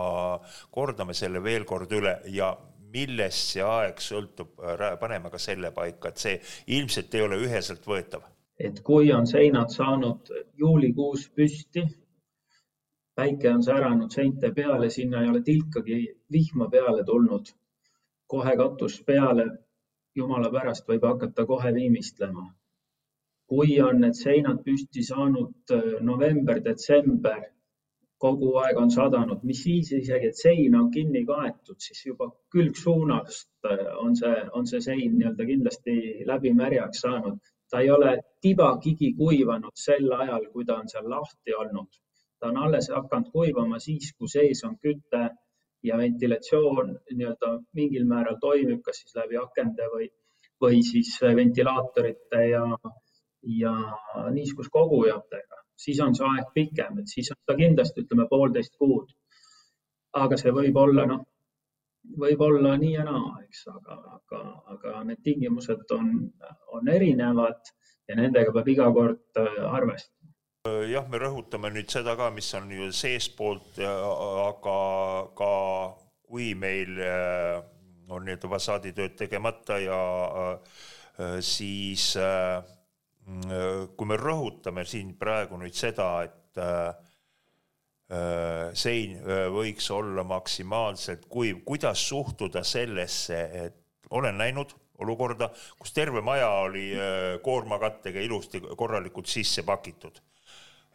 kordame 0.74 1.16
selle 1.16 1.40
veel 1.44 1.64
kord 1.64 1.94
üle. 1.96 2.18
Ja 2.28 2.50
millest 2.92 3.54
see 3.54 3.64
aeg 3.64 4.02
sõltub, 4.04 4.52
paneme 5.00 5.30
ka 5.32 5.40
selle 5.40 5.70
paika, 5.76 6.12
et 6.12 6.20
see 6.20 6.34
ilmselt 6.76 7.14
ei 7.14 7.24
ole 7.24 7.38
üheselt 7.44 7.88
võetav. 7.88 8.26
et 8.58 8.80
kui 8.82 9.12
on 9.14 9.26
seinad 9.26 9.70
saanud 9.70 10.32
juulikuus 10.58 11.28
püsti, 11.30 11.84
päike 13.14 13.52
on 13.52 13.62
säranud 13.62 14.10
seinte 14.10 14.50
peale, 14.52 14.90
sinna 14.90 15.22
ei 15.22 15.28
ole 15.30 15.42
tilkagi 15.46 15.98
vihma 16.32 16.66
peale 16.68 17.04
tulnud, 17.04 17.52
kohe 18.26 18.56
katus 18.56 18.98
peale 19.06 19.46
jumala 20.16 20.50
pärast 20.52 20.88
võib 20.88 21.04
hakata 21.04 21.46
kohe 21.46 21.74
viimistlema. 21.74 22.48
kui 23.48 23.78
on 23.80 24.02
need 24.04 24.16
seinad 24.16 24.58
püsti 24.64 25.02
saanud 25.04 25.72
äh, 25.72 25.84
november, 26.04 26.58
detsember, 26.64 27.46
kogu 28.20 28.50
aeg 28.60 28.76
on 28.82 28.90
sadanud, 28.90 29.44
mis 29.50 29.62
siis 29.64 29.92
isegi, 29.98 30.28
et 30.28 30.40
sein 30.42 30.74
on 30.76 30.90
kinni 30.96 31.22
kaetud, 31.30 31.78
siis 31.80 32.02
juba 32.06 32.28
külgsuunast 32.52 33.70
äh, 33.70 33.86
on 34.02 34.16
see, 34.20 34.34
on 34.52 34.68
see 34.72 34.82
sein 34.88 35.14
nii-öelda 35.16 35.46
kindlasti 35.52 35.94
läbi 36.32 36.52
märjaks 36.60 37.06
saanud. 37.06 37.38
ta 37.70 37.80
ei 37.84 37.90
ole 37.90 38.12
tibakigi 38.40 39.14
kuivanud 39.16 39.74
sel 39.86 40.12
ajal, 40.20 40.44
kui 40.52 40.64
ta 40.68 40.76
on 40.82 40.88
seal 40.92 41.08
lahti 41.10 41.56
olnud. 41.62 41.88
ta 42.40 42.52
on 42.52 42.56
alles 42.66 42.92
hakanud 42.94 43.32
kuivama 43.32 43.78
siis, 43.78 44.12
kui 44.18 44.28
sees 44.28 44.64
on 44.64 44.76
küte 44.84 45.24
ja 45.86 45.98
ventilatsioon 45.98 46.94
nii-öelda 47.14 47.52
mingil 47.78 48.06
määral 48.08 48.38
toimib, 48.40 48.80
kas 48.86 49.02
siis 49.02 49.14
läbi 49.16 49.38
akende 49.38 49.86
või, 49.92 50.08
või 50.62 50.82
siis 50.82 51.12
ventilaatorite 51.22 52.42
ja, 52.50 52.64
ja 53.60 53.74
niiskuskogujatega, 54.34 55.62
siis 55.78 56.00
on 56.04 56.16
see 56.18 56.26
aeg 56.26 56.52
pikem, 56.54 56.98
et 57.02 57.14
siis 57.14 57.30
on 57.34 57.40
ta 57.46 57.56
kindlasti 57.58 58.04
ütleme 58.04 58.28
poolteist 58.30 58.76
kuud. 58.78 59.14
aga 60.18 60.36
see 60.40 60.50
võib 60.56 60.76
olla 60.80 61.04
noh, 61.06 61.24
võib 62.18 62.40
olla 62.42 62.76
nii 62.80 62.94
ja 62.94 63.04
naa, 63.04 63.42
eks, 63.44 63.66
aga, 63.70 63.98
aga, 64.16 64.40
aga 64.74 65.02
need 65.04 65.20
tingimused 65.22 65.92
on, 65.94 66.14
on 66.72 66.88
erinevad 66.88 67.70
ja 68.08 68.16
nendega 68.16 68.54
peab 68.56 68.70
iga 68.72 68.88
kord 68.96 69.40
äh, 69.42 69.58
arvestama 69.68 70.17
jah, 70.66 71.06
me 71.10 71.20
rõhutame 71.20 71.70
nüüd 71.72 71.90
seda 71.92 72.14
ka, 72.18 72.30
mis 72.34 72.48
on 72.58 72.70
ju 72.72 72.88
seestpoolt, 72.94 73.78
aga 73.82 74.78
ka 75.38 75.52
kui 76.28 76.52
meil 76.58 76.98
äh, 77.00 77.60
on 78.12 78.24
nii-öelda 78.26 78.50
fassaaditööd 78.52 79.16
tegemata 79.18 79.78
ja 79.80 80.00
äh, 80.42 81.38
siis 81.44 82.10
äh, 82.20 82.60
kui 83.96 84.08
me 84.08 84.18
rõhutame 84.20 84.84
siin 84.88 85.14
praegu 85.20 85.58
nüüd 85.60 85.76
seda, 85.76 86.10
et 86.24 86.34
sein 88.80 89.18
võiks 89.52 89.90
olla 89.92 90.22
maksimaalselt 90.24 91.26
kuiv, 91.28 91.58
kuidas 91.68 92.00
suhtuda 92.08 92.62
sellesse, 92.64 93.42
et 93.66 94.08
olen 94.16 94.40
näinud 94.40 94.72
olukorda, 95.04 95.50
kus 95.76 95.92
terve 95.92 96.22
maja 96.24 96.48
oli 96.64 96.86
koormakattega 97.44 98.24
ilusti 98.24 98.62
korralikult 98.80 99.28
sisse 99.28 99.62
pakitud 99.68 100.22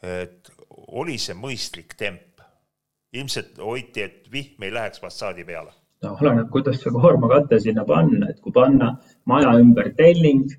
et 0.03 0.51
oli 0.91 1.17
see 1.17 1.35
mõistlik 1.37 1.97
temp? 1.97 2.33
ilmselt 3.13 3.59
hoiti, 3.61 4.01
et 4.01 4.29
vihm 4.31 4.63
ei 4.65 4.73
läheks 4.73 5.01
fassaadi 5.01 5.43
peale. 5.45 5.71
no 6.03 6.17
oleneb, 6.21 6.49
kuidas 6.51 6.79
see 6.81 6.91
koormakate 6.91 7.59
sinna 7.61 7.85
panna, 7.85 8.29
et 8.31 8.39
kui 8.41 8.51
panna 8.51 8.89
maja 9.29 9.53
ümber 9.59 9.91
telling 9.97 10.49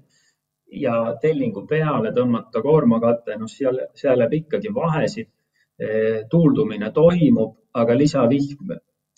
ja 0.80 0.94
tellingu 1.22 1.66
peale 1.66 2.12
tõmmata 2.14 2.62
koormakate, 2.62 3.36
noh, 3.40 3.50
seal, 3.50 3.80
seal 3.94 4.24
jääb 4.24 4.38
ikkagi 4.40 4.72
vahesid. 4.74 5.30
Eh, 5.74 6.20
tuuldumine 6.30 6.92
toimub, 6.94 7.56
aga 7.74 7.96
lisavihm 7.98 8.70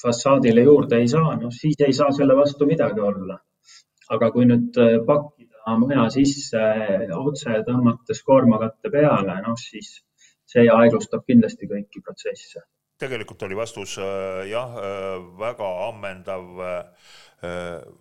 fassaadile 0.02 0.62
juurde 0.64 1.02
ei 1.02 1.08
saa, 1.08 1.34
noh 1.36 1.52
siis 1.52 1.76
ei 1.84 1.92
saa 1.92 2.08
selle 2.16 2.36
vastu 2.36 2.66
midagi 2.66 3.00
olla. 3.00 3.38
aga 4.14 4.30
kui 4.30 4.46
nüüd 4.46 4.76
eh, 4.78 5.00
pakkida 5.06 5.72
maja 5.82 6.04
sisse 6.14 6.60
otse 7.16 7.60
tõmmates 7.68 8.22
koormakatte 8.24 8.90
peale, 8.90 9.40
noh 9.44 9.58
siis 9.60 9.96
see 10.56 10.72
aeglustab 10.72 11.26
kindlasti 11.28 11.68
kõiki 11.70 12.02
protsesse. 12.04 12.64
tegelikult 12.96 13.42
oli 13.44 13.56
vastus 13.58 13.98
äh, 14.00 14.46
jah, 14.48 14.76
äh, 14.80 15.16
väga 15.36 15.66
ammendav 15.90 16.62
äh, 16.64 17.10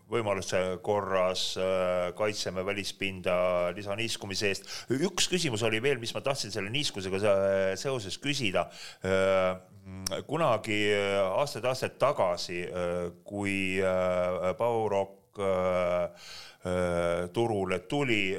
võimaluse 0.09 0.61
korras 0.81 1.57
kaitseme 2.15 2.63
välispinda 2.65 3.73
lisaniiskumise 3.75 4.47
eest. 4.47 4.69
üks 4.95 5.27
küsimus 5.27 5.65
oli 5.67 5.81
veel, 5.83 5.99
mis 5.99 6.15
ma 6.15 6.21
tahtsin 6.23 6.53
selle 6.53 6.71
niiskusega 6.71 7.19
seoses 7.77 8.15
küsida. 8.23 8.63
kunagi 10.25 10.79
aastaid-aastaid 10.95 11.99
tagasi, 11.99 12.63
kui 13.27 13.83
Baurok 14.57 15.24
turule 17.33 17.79
tuli, 17.79 18.33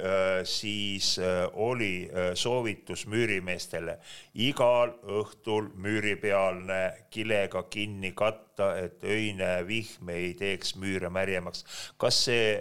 siis 0.44 1.12
oli 1.52 2.08
soovitus 2.34 3.04
müürimeestele 3.06 3.98
igal 4.42 4.96
õhtul 5.20 5.68
müüripealne 5.78 7.06
kilega 7.10 7.62
kinni 7.70 8.10
katta, 8.18 8.72
et 8.82 9.04
öine 9.04 9.60
vihm 9.68 10.10
ei 10.10 10.32
teeks 10.34 10.74
müüre 10.80 11.10
märjemaks. 11.12 11.62
kas 11.96 12.24
see 12.26 12.58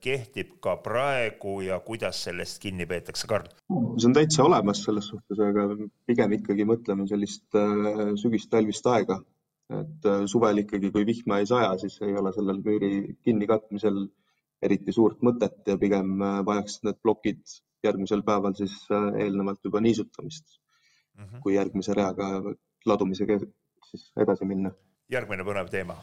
kehtib 0.00 0.56
ka 0.64 0.78
praegu 0.80 1.60
ja 1.66 1.80
kuidas 1.84 2.24
sellest 2.24 2.62
kinni 2.62 2.86
peetakse, 2.86 3.26
Karl? 3.28 3.50
see 3.98 4.08
on 4.08 4.16
täitsa 4.16 4.44
olemas 4.48 4.84
selles 4.84 5.10
suhtes, 5.12 5.38
aga 5.38 5.68
pigem 6.06 6.38
ikkagi 6.38 6.64
mõtleme 6.64 7.04
sellist 7.10 7.60
sügis-talvist 8.24 8.88
aega 8.88 9.20
et 9.68 10.08
äh, 10.08 10.24
suvel 10.30 10.62
ikkagi, 10.62 10.90
kui 10.94 11.04
vihma 11.06 11.40
ei 11.42 11.48
saja, 11.48 11.74
siis 11.80 11.98
ei 12.06 12.16
ole 12.16 12.32
sellel 12.32 12.62
müüri 12.64 12.92
kinnikatmisel 13.24 14.06
eriti 14.64 14.94
suurt 14.94 15.20
mõtet 15.26 15.60
ja 15.68 15.76
pigem 15.80 16.16
äh, 16.24 16.40
vajaksid 16.46 16.88
need 16.88 17.00
plokid 17.04 17.42
järgmisel 17.84 18.24
päeval 18.26 18.56
siis 18.58 18.74
äh, 18.94 19.10
eelnevalt 19.26 19.60
juba 19.64 19.82
niisutamist 19.84 20.56
mm, 20.56 21.24
-hmm. 21.24 21.40
kui 21.44 21.54
järgmise 21.54 21.94
reaga 21.94 22.30
ladumisega 22.86 23.38
siis 23.90 24.10
edasi 24.16 24.48
minna. 24.48 24.72
järgmine 25.10 25.44
põnev 25.44 25.70
teema. 25.70 25.96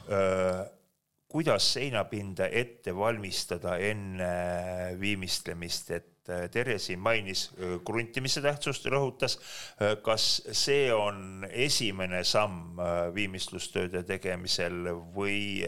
kuidas 1.27 1.73
seinapinda 1.73 2.47
ette 2.47 2.95
valmistada 2.95 3.77
enne 3.77 4.97
viimistlemist, 4.99 5.91
et 5.91 6.14
Terje 6.25 6.77
siin 6.81 7.01
mainis 7.03 7.47
äh, 7.53 7.75
kruntimise 7.85 8.41
tähtsust, 8.45 8.87
rõhutas. 8.91 9.37
Äh, 9.81 9.95
kas 10.05 10.41
see 10.51 10.87
on 10.93 11.45
esimene 11.49 12.23
samm 12.27 12.79
viimistlustööde 13.15 14.03
tegemisel 14.07 14.93
või 15.15 15.65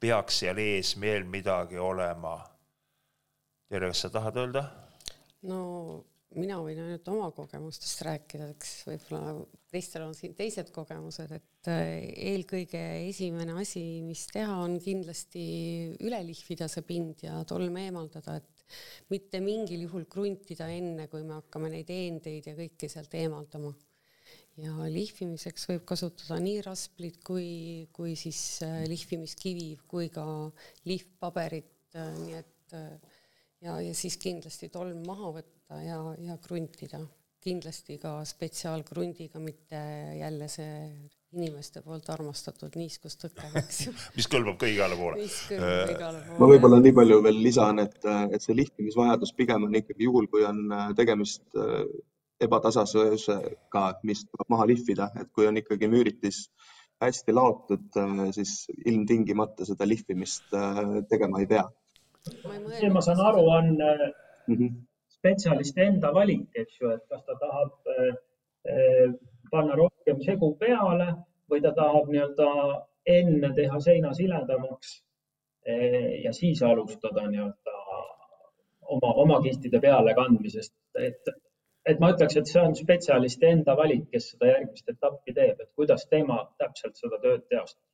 peaks 0.00 0.42
seal 0.44 0.60
ees 0.62 0.94
veel 1.00 1.26
midagi 1.28 1.80
olema? 1.80 2.38
Terje, 3.70 3.92
kas 3.92 4.06
sa 4.06 4.14
tahad 4.14 4.40
öelda? 4.40 4.68
no 5.48 5.60
mina 6.36 6.58
võin 6.62 6.78
ainult 6.82 7.08
oma 7.10 7.30
kogemustest 7.34 8.04
rääkida, 8.06 8.50
eks 8.54 8.74
võib-olla 8.86 9.34
teistel 9.72 10.04
on 10.06 10.14
siin 10.14 10.34
teised 10.38 10.70
kogemused, 10.74 11.32
et 11.34 11.70
eelkõige 11.70 12.82
esimene 13.08 13.56
asi, 13.58 13.82
mis 14.04 14.26
teha, 14.30 14.60
on 14.62 14.78
kindlasti 14.82 15.42
üle 16.06 16.20
lihvida 16.28 16.68
see 16.70 16.86
pind 16.86 17.24
ja 17.26 17.40
tolm 17.48 17.78
eemaldada, 17.82 18.38
et 18.38 18.59
mitte 19.12 19.40
mingil 19.44 19.86
juhul 19.86 20.06
kruntida 20.10 20.68
enne, 20.72 21.06
kui 21.12 21.22
me 21.26 21.38
hakkame 21.38 21.70
neid 21.72 21.90
eendeid 21.94 22.50
ja 22.50 22.56
kõike 22.58 22.90
sealt 22.92 23.14
eemaldama. 23.18 23.72
ja 24.60 24.86
lihvimiseks 24.92 25.68
võib 25.70 25.84
kasutada 25.88 26.36
nii 26.42 26.58
rasplit 26.66 27.20
kui, 27.24 27.86
kui 27.96 28.16
siis 28.18 28.60
äh, 28.66 28.82
lihvimiskivi 28.90 29.70
kui 29.88 30.10
ka 30.12 30.24
lihvpaberit, 30.90 31.94
äh, 31.94 32.10
nii 32.18 32.36
et 32.40 32.74
äh, 32.76 33.16
ja, 33.64 33.78
ja 33.80 33.94
siis 33.96 34.18
kindlasti 34.20 34.68
tolm 34.72 35.04
maha 35.06 35.32
võtta 35.38 35.80
ja, 35.84 36.02
ja 36.18 36.36
kruntida. 36.42 37.00
kindlasti 37.40 37.96
ka 37.96 38.18
spetsiaalkrundiga, 38.28 39.40
mitte 39.40 39.78
jälle 40.18 40.48
see 40.52 40.74
inimeste 41.36 41.82
poolt 41.84 42.08
armastatud 42.10 42.74
niiskustõke, 42.78 43.50
eks 43.60 43.80
ju 43.84 43.92
mis 44.18 44.26
kõlbab 44.30 44.58
ka 44.60 44.70
igale 44.70 44.96
poole. 44.98 45.22
äh, 45.54 45.92
igale 45.94 46.22
poole. 46.26 46.38
ma 46.40 46.48
võib-olla 46.50 46.80
nii 46.82 46.94
palju 46.96 47.20
veel 47.26 47.38
lisan, 47.44 47.82
et, 47.84 47.98
et 48.34 48.42
see 48.42 48.56
lihtimisvajadus 48.58 49.34
pigem 49.38 49.68
on 49.68 49.78
ikkagi 49.78 50.08
juhul, 50.08 50.26
kui 50.32 50.42
on 50.48 50.64
äh, 50.74 50.90
tegemist 50.98 51.44
äh, 51.54 51.84
ebatasasusega, 52.42 53.84
mis 54.08 54.24
tuleb 54.26 54.52
maha 54.56 54.66
lihvida, 54.72 55.10
et 55.20 55.30
kui 55.36 55.46
on 55.46 55.60
ikkagi 55.60 55.90
müüritis 55.92 56.46
hästi 57.00 57.32
laotud, 57.32 57.96
siis 58.36 58.66
ilmtingimata 58.88 59.64
seda 59.68 59.86
lihvimist 59.88 60.52
tegema 61.08 61.40
ei 61.40 61.46
pea. 61.48 61.62
see, 62.24 62.90
ma 62.92 63.00
saan 63.04 63.20
aru, 63.24 63.44
on 63.44 63.70
mm 63.76 64.56
-hmm. 64.56 64.72
spetsialisti 65.16 65.84
enda 65.84 66.12
valik, 66.16 66.48
eks 66.54 66.80
ju, 66.80 66.90
et 66.96 67.04
kas 67.12 67.24
ta 67.28 67.36
tahab 67.40 67.76
panna 69.50 69.76
rohkem 69.78 70.22
segu 70.24 70.54
peale 70.60 71.10
või 71.50 71.62
ta 71.64 71.72
tahab 71.76 72.10
nii-öelda 72.12 72.48
enne 73.10 73.52
teha 73.56 73.80
seina 73.80 74.12
siledamaks 74.14 74.96
eh, 75.66 76.22
ja 76.24 76.32
siis 76.36 76.62
alustada 76.62 77.26
nii-öelda 77.28 77.76
oma, 78.96 79.12
oma 79.24 79.38
kihtide 79.42 79.80
peale 79.80 80.14
kandmisest, 80.14 80.74
et, 80.98 81.30
et 81.86 82.02
ma 82.02 82.12
ütleks, 82.14 82.36
et 82.40 82.50
see 82.50 82.62
on 82.62 82.74
spetsialisti 82.78 83.50
enda 83.50 83.76
valik, 83.78 84.08
kes 84.14 84.32
seda 84.34 84.50
järgmist 84.54 84.90
etappi 84.94 85.36
teeb, 85.36 85.62
et 85.62 85.70
kuidas 85.78 86.06
tema 86.10 86.42
täpselt 86.58 86.98
seda 86.98 87.20
tööd 87.22 87.46
teostab. 87.48 87.86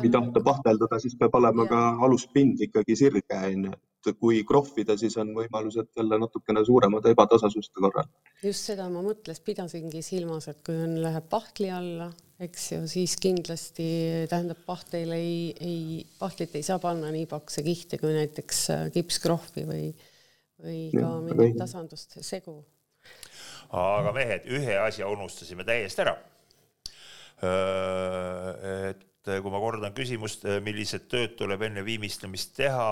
kui 0.00 0.10
tahta 0.10 0.42
pahteldada, 0.44 0.98
siis 0.98 1.14
peab 1.18 1.34
olema 1.38 1.66
ja. 1.66 1.70
ka 1.74 1.82
aluspind 2.06 2.62
ikkagi 2.68 2.98
sirge, 2.98 3.42
onju 3.54 3.72
et 4.10 4.18
kui 4.18 4.40
krohvida, 4.46 4.96
siis 4.98 5.16
on 5.20 5.30
võimalused 5.36 5.92
jälle 5.98 6.18
natukene 6.20 6.64
suuremate 6.66 7.12
ebatasasuste 7.14 7.82
korral. 7.82 8.08
just 8.42 8.70
seda 8.70 8.88
ma 8.92 9.02
mõtles, 9.04 9.40
pidasingi 9.44 10.02
silmas, 10.04 10.48
et 10.50 10.62
kui 10.66 10.76
on, 10.76 10.96
läheb 11.04 11.28
pahtli 11.30 11.70
alla, 11.72 12.10
eks 12.42 12.66
ju, 12.72 12.80
siis 12.90 13.14
kindlasti 13.22 13.86
tähendab 14.30 14.64
pahtleil 14.66 15.14
ei, 15.16 15.36
ei, 15.60 16.02
pahtlit 16.18 16.56
ei 16.58 16.66
saa 16.66 16.80
panna 16.82 17.12
nii 17.14 17.28
pakse 17.30 17.64
kihte 17.66 18.00
kui 18.02 18.14
näiteks 18.16 18.64
äh, 18.74 18.84
kipskrohvi 18.94 19.66
või, 19.68 19.86
või 20.62 20.82
ka 20.96 21.14
mingit 21.28 21.60
tasandust 21.60 22.18
segu. 22.26 22.58
aga 23.70 24.12
mehed, 24.16 24.50
ühe 24.50 24.76
asja 24.82 25.08
unustasime 25.08 25.64
täiesti 25.68 26.04
ära. 26.04 26.18
Äh, 27.42 28.90
et 28.90 29.08
et 29.22 29.42
kui 29.42 29.52
ma 29.54 29.60
kordan 29.62 29.94
küsimust, 29.94 30.46
millised 30.66 31.06
tööd 31.10 31.36
tuleb 31.38 31.62
enne 31.68 31.84
viimistlemist 31.86 32.54
teha, 32.58 32.86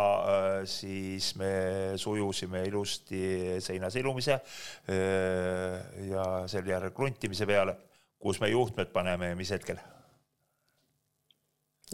siis 0.70 1.32
me 1.40 1.52
sujusime 1.98 2.64
ilusti 2.68 3.22
seina 3.64 3.90
silumise 3.90 4.38
ja 6.10 6.26
selle 6.50 6.76
järel 6.76 6.94
kruntimise 6.94 7.48
peale. 7.50 7.76
kus 8.20 8.36
me 8.40 8.50
juhtmed 8.50 8.90
paneme 8.92 9.30
ja 9.30 9.36
mis 9.36 9.50
hetkel? 9.50 9.78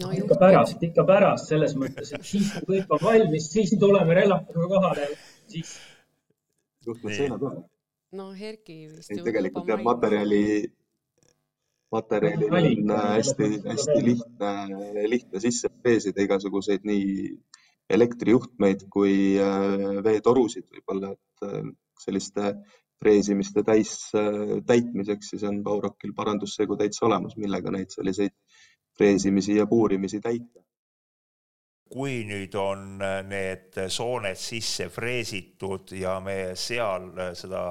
no 0.01 0.11
ikka 0.13 0.35
pärast, 0.39 0.83
ikka 0.83 1.05
pärast 1.07 1.51
selles 1.51 1.73
mõttes, 1.79 2.11
et 2.13 2.25
siis 2.25 2.51
kui 2.59 2.77
kõik 2.77 2.93
on 2.93 3.03
valmis, 3.03 3.49
siis 3.53 3.73
tuleme 3.79 4.17
relvaga 4.19 4.67
kohale, 4.73 5.07
siis. 5.49 5.77
juhtmed 6.85 7.15
seina 7.17 7.39
peale. 7.41 7.63
no 8.19 8.27
Erki 8.33 8.77
vist. 8.91 9.13
tegelikult 9.25 9.65
peab 9.65 9.85
materjali 9.87 10.43
materjalil 11.91 12.51
on 12.51 12.91
hästi-hästi 12.91 14.01
lihtne, 14.05 14.51
lihtne 15.07 15.39
sisse 15.43 15.69
freesida 15.81 16.23
igasuguseid 16.25 16.83
nii 16.87 17.31
elektrijuhtmeid 17.89 18.87
kui 18.91 19.37
äh, 19.39 20.01
veetorusid 20.03 20.67
võib-olla, 20.67 21.13
et 21.15 21.47
äh, 21.47 21.69
selliste 22.03 22.53
freesimiste 22.99 23.63
täis 23.63 23.93
äh, 24.17 24.57
täitmiseks 24.67 25.31
siis 25.33 25.45
on 25.47 25.61
Baurokil 25.63 26.11
parandussegu 26.17 26.75
täitsa 26.79 27.05
olemas, 27.07 27.37
millega 27.39 27.71
neid 27.71 27.93
selliseid 27.95 28.35
freesimisi 28.97 29.55
ja 29.55 29.67
puurimisi 29.69 30.19
täita 30.19 30.66
kui 31.91 32.21
nüüd 32.27 32.55
on 32.59 33.01
äh, 33.03 33.19
need 33.27 33.77
sooned 33.93 34.39
sisse 34.39 34.89
freesitud 34.93 35.93
ja 35.97 36.17
me 36.23 36.55
seal 36.59 37.09
äh, 37.15 37.31
seda 37.37 37.61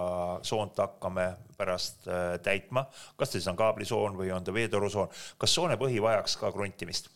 soont 0.46 0.78
hakkame 0.82 1.28
pärast 1.56 2.08
äh, 2.08 2.36
täitma, 2.44 2.86
kas 3.16 3.32
ta 3.32 3.38
siis 3.38 3.50
on 3.52 3.58
kaablisoon 3.58 4.16
või 4.18 4.32
on 4.34 4.44
ta 4.44 4.54
veetorusoon, 4.56 5.12
kas 5.40 5.56
soone 5.56 5.78
põhi 5.80 6.00
vajaks 6.02 6.38
ka 6.40 6.52
kruntimist? 6.54 7.12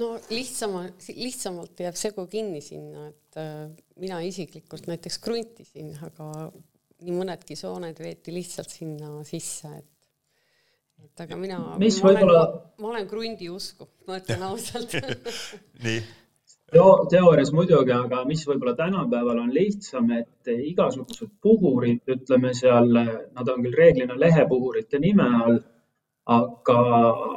no 0.00 0.14
lihtsamalt, 0.30 1.02
lihtsamalt 1.12 1.80
jääb 1.84 1.98
segu 1.98 2.24
kinni 2.30 2.62
sinna, 2.64 3.08
et 3.10 3.40
mina 4.00 4.20
isiklikult 4.24 4.86
näiteks 4.88 5.18
kruntisin, 5.20 5.90
aga 6.06 6.48
nii 7.04 7.16
mõnedki 7.16 7.56
sooned 7.58 7.98
veeti 8.00 8.32
lihtsalt 8.32 8.70
sinna 8.72 9.10
sisse, 9.28 9.74
et 9.82 9.99
et 11.04 11.24
aga 11.24 11.36
mina, 11.36 11.58
ma 11.58 11.76
võibolla... 11.78 12.40
olen, 12.44 12.64
ma 12.80 12.90
olen 12.94 13.06
krundi 13.10 13.50
usku, 13.52 13.88
ma 14.08 14.18
ütlen 14.20 14.46
ausalt. 14.50 14.96
Nii. 15.84 16.00
Teo, 16.70 16.86
teoorias 17.10 17.50
muidugi, 17.50 17.90
aga 17.90 18.20
mis 18.28 18.44
võib-olla 18.46 18.76
tänapäeval 18.78 19.40
on 19.42 19.50
lihtsam, 19.50 20.06
et 20.14 20.50
igasugused 20.54 21.32
puhurid, 21.42 22.04
ütleme 22.14 22.52
seal, 22.54 22.92
nad 22.94 23.50
on 23.50 23.64
küll 23.64 23.74
reeglina 23.74 24.14
lehepuhurite 24.14 25.00
nime 25.02 25.26
all, 25.40 25.58
aga, 26.30 26.78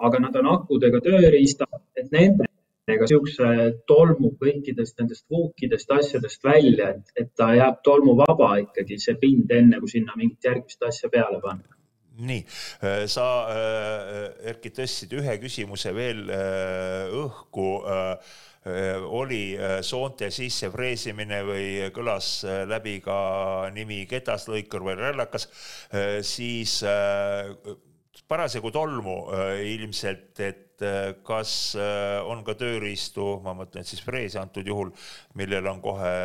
aga 0.05 0.21
nad 0.27 0.37
on 0.43 0.51
akudega 0.53 1.01
tööriistad, 1.01 1.81
et 1.97 2.13
nendega 2.13 2.51
niisuguse 2.91 3.49
tolmu 3.89 4.35
kõikidest 4.37 5.01
nendest 5.01 5.25
vuukidest, 5.33 5.97
asjadest 5.97 6.45
välja, 6.45 6.93
et, 6.93 7.13
et 7.17 7.33
ta 7.33 7.53
jääb 7.57 7.81
tolmuvaba 7.87 8.57
ikkagi, 8.67 9.01
see 9.01 9.17
pind, 9.17 9.49
enne 9.49 9.81
kui 9.81 9.95
sinna 9.97 10.13
mingit 10.19 10.51
järgmist 10.51 10.91
asja 10.91 11.09
peale 11.09 11.41
panna 11.41 11.72
nii, 12.17 12.45
äh, 12.83 13.03
sa, 13.09 13.27
äh, 13.49 14.49
Erki, 14.53 14.71
tõstsid 14.73 15.13
ühe 15.17 15.37
küsimuse 15.41 15.93
veel 15.95 16.25
äh, 16.29 17.13
õhku. 17.23 17.69
oli 18.63 19.57
soonte 19.83 20.29
sisse 20.31 20.69
freesimine 20.71 21.41
või 21.43 21.89
kõlas 21.91 22.45
läbi 22.71 22.93
ka 23.03 23.17
nimi 23.75 24.05
ketaslõikur 24.07 24.85
või 24.85 24.95
rällakas, 24.95 25.49
siis 26.23 26.77
parasjagu 28.23 28.71
tolmu 28.71 29.17
ilmselt, 29.67 30.39
et 30.39 30.85
kas 31.27 31.75
on 32.23 32.45
ka 32.47 32.55
tööriistu, 32.55 33.41
ma 33.43 33.51
mõtlen 33.51 33.83
siis 33.83 33.99
freesi 33.99 34.39
antud 34.39 34.63
juhul, 34.63 34.95
millel 35.35 35.67
on 35.67 35.83
kohe 35.83 36.15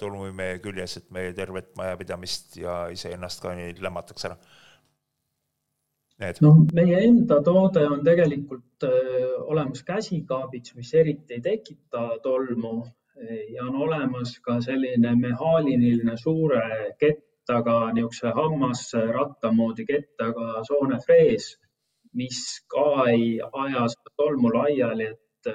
tolmuimeja 0.00 0.64
küljes, 0.64 0.96
et 0.96 1.12
meie 1.12 1.36
tervet 1.36 1.76
majapidamist 1.76 2.56
ja 2.56 2.86
iseennast 2.88 3.44
ka 3.44 3.52
nii 3.52 3.76
lämmataks 3.84 4.30
ära? 4.32 4.40
Noh, 6.44 6.58
meie 6.74 6.98
enda 7.06 7.40
toode 7.42 7.86
on 7.88 8.02
tegelikult 8.04 8.84
öö, 8.86 9.36
olemas 9.54 9.82
käsikaabits, 9.82 10.74
mis 10.74 10.94
eriti 10.94 11.34
ei 11.38 11.40
tekita 11.40 12.08
tolmu 12.22 12.82
ja 13.48 13.64
on 13.64 13.76
olemas 13.76 14.38
ka 14.40 14.60
selline 14.60 15.14
mehaaniline 15.14 16.16
suure 16.16 16.94
kettaga 16.98 17.92
niisuguse 17.92 18.32
hammasratta 18.36 19.52
moodi 19.52 19.84
kettaga 19.86 20.62
soonefrees, 20.68 21.58
mis 22.14 22.40
ka 22.74 23.06
ei 23.10 23.40
aja 23.40 23.86
seda 23.94 24.14
tolmu 24.16 24.52
laiali, 24.54 25.06
et, 25.12 25.52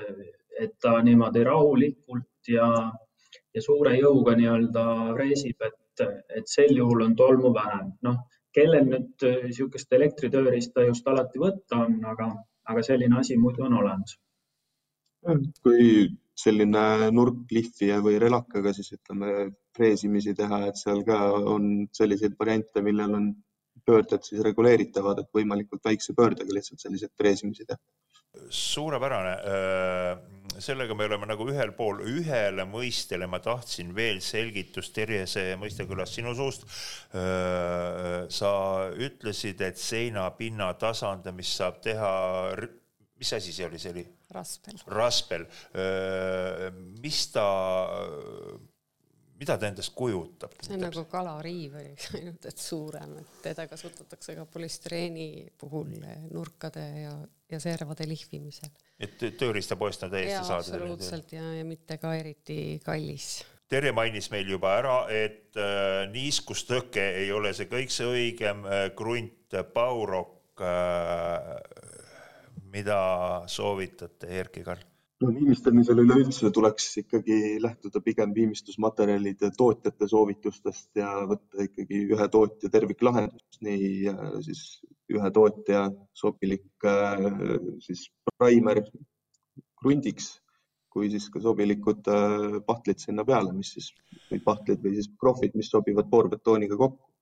et 0.61 0.73
ta 0.81 1.01
niimoodi 1.03 1.43
rahulikult 1.43 2.51
ja, 2.53 2.69
ja 3.53 3.61
suure 3.61 3.97
jõuga 3.97 4.35
nii-öelda 4.37 4.87
freesib, 5.13 5.61
et, 5.69 6.07
et 6.39 6.47
sel 6.47 6.75
juhul 6.77 7.05
on 7.09 7.15
tolmu 7.15 7.53
vähem. 7.53 7.93
noh, 8.07 8.23
kellel 8.57 8.87
nüüd 8.89 9.25
niisugust 9.45 9.91
elektritööriista 9.93 10.85
just 10.87 11.07
alati 11.07 11.41
võtta 11.41 11.83
on, 11.85 11.99
aga, 12.13 12.31
aga 12.71 12.85
selline 12.85 13.19
asi 13.19 13.37
muidu 13.37 13.67
on 13.67 13.77
olemas. 13.81 14.17
kui 15.63 16.07
selline 16.37 17.09
nurklihvija 17.11 17.97
või 18.05 18.19
relakaga 18.21 18.71
siis 18.73 18.93
ütleme 18.93 19.49
freesimisi 19.75 20.35
teha, 20.37 20.61
et 20.69 20.79
seal 20.79 21.01
ka 21.07 21.17
on 21.55 21.87
selliseid 21.97 22.37
variante, 22.39 22.83
millel 22.85 23.15
on 23.17 23.31
pöörded 23.87 24.25
siis 24.25 24.43
reguleeritavad, 24.45 25.21
et 25.21 25.33
võimalikult 25.33 25.83
väikse 25.85 26.13
pöördega 26.17 26.53
lihtsalt 26.53 26.83
selliseid 26.83 27.13
freesimisi 27.17 27.65
teha. 27.65 27.79
suurepärane. 28.53 29.33
Sellega 30.63 30.95
me 30.97 31.05
oleme 31.05 31.27
nagu 31.29 31.45
ühel 31.51 31.71
pool, 31.77 32.01
ühele 32.07 32.65
mõistele 32.69 33.27
ma 33.29 33.39
tahtsin 33.43 33.93
veel 33.95 34.21
selgitust, 34.25 34.93
Terje 34.95 35.25
Mõistekülas 35.59 36.15
sinu 36.17 36.33
suust. 36.37 36.65
Sa 38.33 38.51
ütlesid, 39.07 39.61
et 39.61 39.77
seinapinna 39.81 40.71
tasandamist 40.81 41.59
saab 41.59 41.81
teha, 41.85 42.13
mis 43.17 43.33
asi 43.37 43.53
see 43.53 43.67
oli, 43.69 43.81
see 43.81 43.93
oli? 43.93 44.05
Raspel. 44.33 44.81
Raspel, 44.91 45.45
mis 47.03 47.21
ta, 47.31 47.45
mida 49.39 49.55
ta 49.55 49.69
endast 49.69 49.93
kujutab? 49.95 50.57
see 50.65 50.75
on 50.75 50.83
nagu 50.83 51.05
kalariiv, 51.11 51.77
ainult 52.17 52.47
et 52.51 52.59
suurem, 52.59 53.15
et 53.21 53.39
teda 53.45 53.69
kasutatakse 53.71 54.35
ka 54.35 54.45
polüstireeni 54.51 55.47
puhul 55.59 55.95
nurkade 56.33 56.85
ja, 57.05 57.15
ja 57.51 57.61
servade 57.63 58.09
lihvimisel. 58.09 58.73
Et 58.99 59.27
tööriistapoest 59.37 60.07
on 60.07 60.13
täiesti 60.13 60.41
saada? 60.41 60.63
absoluutselt 60.63 61.31
ja, 61.35 61.43
ja 61.59 61.65
mitte 61.67 61.99
ka 62.01 62.15
eriti 62.17 62.79
kallis 62.85 63.45
Terje 63.67 63.91
mainis 63.91 64.29
meil 64.31 64.47
juba 64.47 64.77
ära, 64.79 64.95
et 65.11 65.57
äh, 65.59 66.05
niiskustõke 66.13 67.03
ei 67.19 67.33
ole 67.35 67.51
see 67.51 67.67
kõikse 67.67 68.05
õigem 68.07 68.63
äh, 68.63 68.85
krunt, 68.95 69.51
Baurok 69.73 70.63
äh, 70.63 71.49
mida 72.71 73.01
soovitate, 73.51 74.29
Erki 74.39 74.63
Karl? 74.63 74.85
No 75.23 75.31
viimistlemisel 75.33 76.01
üleüldse 76.03 76.51
tuleks 76.53 76.89
ikkagi 77.01 77.37
lähtuda 77.61 78.01
pigem 78.05 78.33
viimistlusmaterjalide 78.35 79.49
tootjate 79.57 80.09
soovitustest 80.11 81.01
ja 81.01 81.09
võtta 81.29 81.65
ikkagi 81.65 82.03
ühe 82.13 82.27
tootja 82.33 82.69
terviklahendus, 82.73 83.61
nii 83.65 83.87
äh, 84.13 84.25
siis 84.45 84.63
ühe 85.13 85.31
tootja 85.33 85.87
sobilik 86.17 86.85
äh, 86.85 87.29
siis 87.85 88.07
praimer 88.37 88.83
krundiks 89.81 90.35
kui 90.93 91.09
siis 91.13 91.27
ka 91.33 91.41
sobilikud 91.41 92.07
äh, 92.13 92.61
pahtlid 92.65 93.01
sinna 93.01 93.25
peale, 93.25 93.53
mis 93.57 93.73
siis 93.75 93.91
või 94.31 94.41
pahtlid 94.45 94.85
või 94.85 94.97
siis 94.97 95.09
prohvid, 95.21 95.57
mis 95.57 95.69
sobivad 95.73 96.09
poorbetooniga 96.13 96.77
kokku 96.77 97.16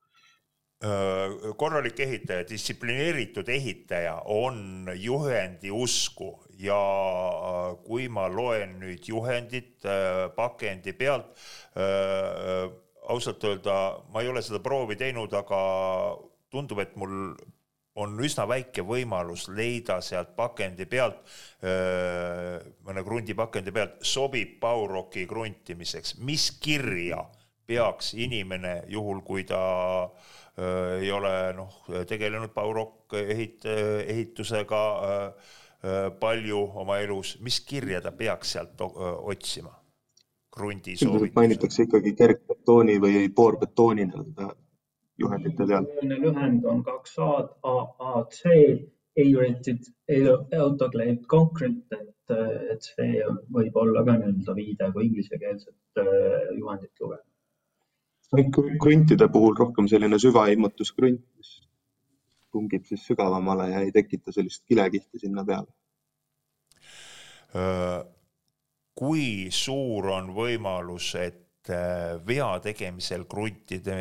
korralik 1.58 2.00
ehitaja, 2.00 2.46
distsiplineeritud 2.50 3.50
ehitaja 3.50 4.22
on 4.26 4.90
juhendi 4.96 5.72
usku. 5.72 6.34
Ja 6.60 6.78
kui 7.84 8.08
ma 8.08 8.30
loen 8.32 8.78
nüüd 8.80 9.04
juhendit 9.10 9.84
pakendi 10.38 10.94
pealt, 10.96 11.34
ausalt 13.12 13.44
öelda, 13.44 13.76
ma 14.14 14.24
ei 14.24 14.32
ole 14.32 14.44
seda 14.46 14.62
proovi 14.64 14.96
teinud, 14.96 15.36
aga 15.36 15.60
tundub, 16.54 16.80
et 16.80 16.96
mul 16.96 17.36
on 18.00 18.16
üsna 18.24 18.46
väike 18.48 18.86
võimalus 18.88 19.50
leida 19.52 20.00
sealt 20.04 20.32
pakendi 20.40 20.88
pealt, 20.88 21.20
mõne 22.88 23.04
krundipakendi 23.04 23.76
pealt, 23.76 24.00
sobib 24.08 24.56
Bauroki 24.64 25.28
kruntimiseks, 25.28 26.16
mis 26.24 26.50
kirja 26.64 27.20
peaks 27.68 28.14
inimene, 28.16 28.78
juhul 28.96 29.24
kui 29.28 29.44
ta 29.44 29.62
Äh, 30.08 30.45
ei 31.02 31.12
ole 31.12 31.32
noh, 31.56 31.80
tegelenud 32.08 32.54
Baurok 32.56 33.16
ehit-, 33.20 33.68
ehitusega 34.08 34.84
äh, 35.08 35.26
äh, 35.84 36.12
palju 36.20 36.62
oma 36.84 37.00
elus, 37.04 37.36
mis 37.44 37.60
kirja 37.68 38.02
ta 38.02 38.12
peaks 38.12 38.56
sealt 38.56 38.82
otsima? 38.82 39.74
krundi 40.56 40.94
soovitus. 40.96 41.36
mainitakse 41.36 41.84
ikkagi 41.84 42.14
kergbetooni 42.16 42.94
või 43.04 43.26
poorbetooni 43.36 44.06
nii-öelda 44.08 44.54
juhendite 45.20 45.66
peal. 45.68 45.88
lühend 46.08 46.64
on 46.72 46.80
kaks 46.84 47.18
A-d, 47.20 47.50
AAC, 47.72 48.40
A-rated 49.20 49.90
autoclaved 50.56 51.28
concrete, 51.28 52.00
et, 52.00 52.36
et 52.72 52.88
see 52.88 53.28
võib 53.52 53.76
olla 53.84 54.06
ka 54.08 54.16
nii-öelda 54.22 54.56
viide, 54.56 54.88
kui 54.96 55.10
inglisekeelset 55.10 56.04
juhendit 56.56 57.04
lugeda 57.04 57.35
kruntide 58.32 59.28
puhul 59.32 59.56
rohkem 59.58 59.88
selline 59.88 60.20
süvaimmutuskrunt, 60.20 61.22
mis 61.38 61.56
tungib 62.52 62.86
siis 62.88 63.04
sügavamale 63.08 63.70
ja 63.72 63.82
ei 63.86 63.92
tekita 63.96 64.34
sellist 64.36 64.64
kilekihti 64.68 65.20
sinna 65.20 65.46
peale. 65.46 65.72
kui 68.96 69.52
suur 69.52 70.08
on 70.12 70.32
võimalus, 70.36 71.14
et 71.20 71.72
vea 72.28 72.50
tegemisel 72.64 73.26
kruntide, 73.28 73.96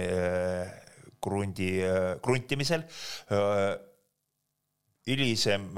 krundi, 1.22 1.70
kruntimisel 2.22 2.84
hilisem 5.06 5.70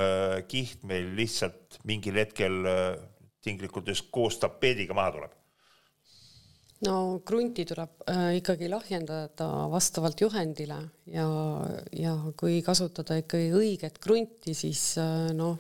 kiht 0.48 0.84
meil 0.88 1.12
lihtsalt 1.16 1.80
mingil 1.88 2.20
hetkel 2.20 2.60
tinglikult 3.44 3.88
just 3.92 4.10
koos 4.12 4.40
tapeediga 4.42 4.96
maha 4.96 5.14
tuleb 5.16 5.36
no 6.84 7.20
krunti 7.24 7.64
tuleb 7.68 8.02
äh, 8.10 8.36
ikkagi 8.40 8.68
lahjendada 8.68 9.48
vastavalt 9.72 10.20
juhendile 10.20 10.78
ja, 11.08 11.26
ja 11.96 12.12
kui 12.36 12.60
kasutada 12.64 13.16
ikkagi 13.22 13.48
õiget 13.56 14.00
krunti, 14.02 14.52
siis 14.56 14.82
äh, 15.00 15.30
noh, 15.36 15.56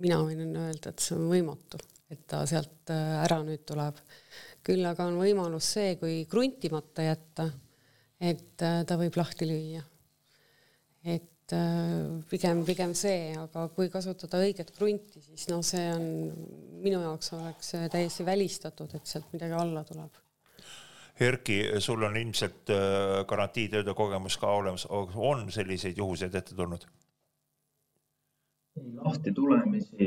mina 0.00 0.20
võin 0.24 0.42
öelda, 0.48 0.90
et 0.90 1.04
see 1.04 1.16
on 1.18 1.28
võimatu, 1.30 1.78
et 2.10 2.24
ta 2.30 2.42
sealt 2.48 2.90
äh, 2.90 3.20
ära 3.22 3.40
nüüd 3.46 3.64
tuleb. 3.68 4.00
küll 4.66 4.84
aga 4.84 5.06
on 5.08 5.16
võimalus 5.20 5.70
see, 5.76 5.94
kui 6.00 6.24
kruntimata 6.28 7.06
jätta, 7.06 7.46
et 8.20 8.66
äh, 8.66 8.82
ta 8.86 8.98
võib 9.00 9.16
lahti 9.20 9.48
lüüa. 9.48 9.84
et 11.04 11.28
et 11.50 11.56
äh, 11.56 12.22
pigem, 12.30 12.62
pigem 12.64 12.94
see, 12.94 13.34
aga 13.38 13.66
kui 13.74 13.90
kasutada 13.90 14.40
õiget 14.44 14.70
krunti, 14.76 15.20
siis 15.24 15.48
noh, 15.50 15.62
see 15.66 15.86
on 15.92 16.04
minu 16.82 17.00
jaoks 17.02 17.32
oleks 17.36 17.74
täiesti 17.92 18.26
välistatud, 18.26 18.94
et 18.94 19.06
sealt 19.06 19.30
midagi 19.34 19.56
alla 19.58 19.82
tuleb. 19.84 20.18
Erki, 21.20 21.58
sul 21.84 22.02
on 22.06 22.16
ilmselt 22.16 22.70
äh, 22.72 23.20
garantiitööde 23.28 23.94
kogemus 23.94 24.38
ka 24.40 24.52
olemas, 24.60 24.86
on 24.88 25.50
selliseid 25.52 25.98
juhuseid 25.98 26.34
ette 26.34 26.54
tulnud? 26.54 26.86
lahti 28.80 29.32
tulemisi, 29.34 30.06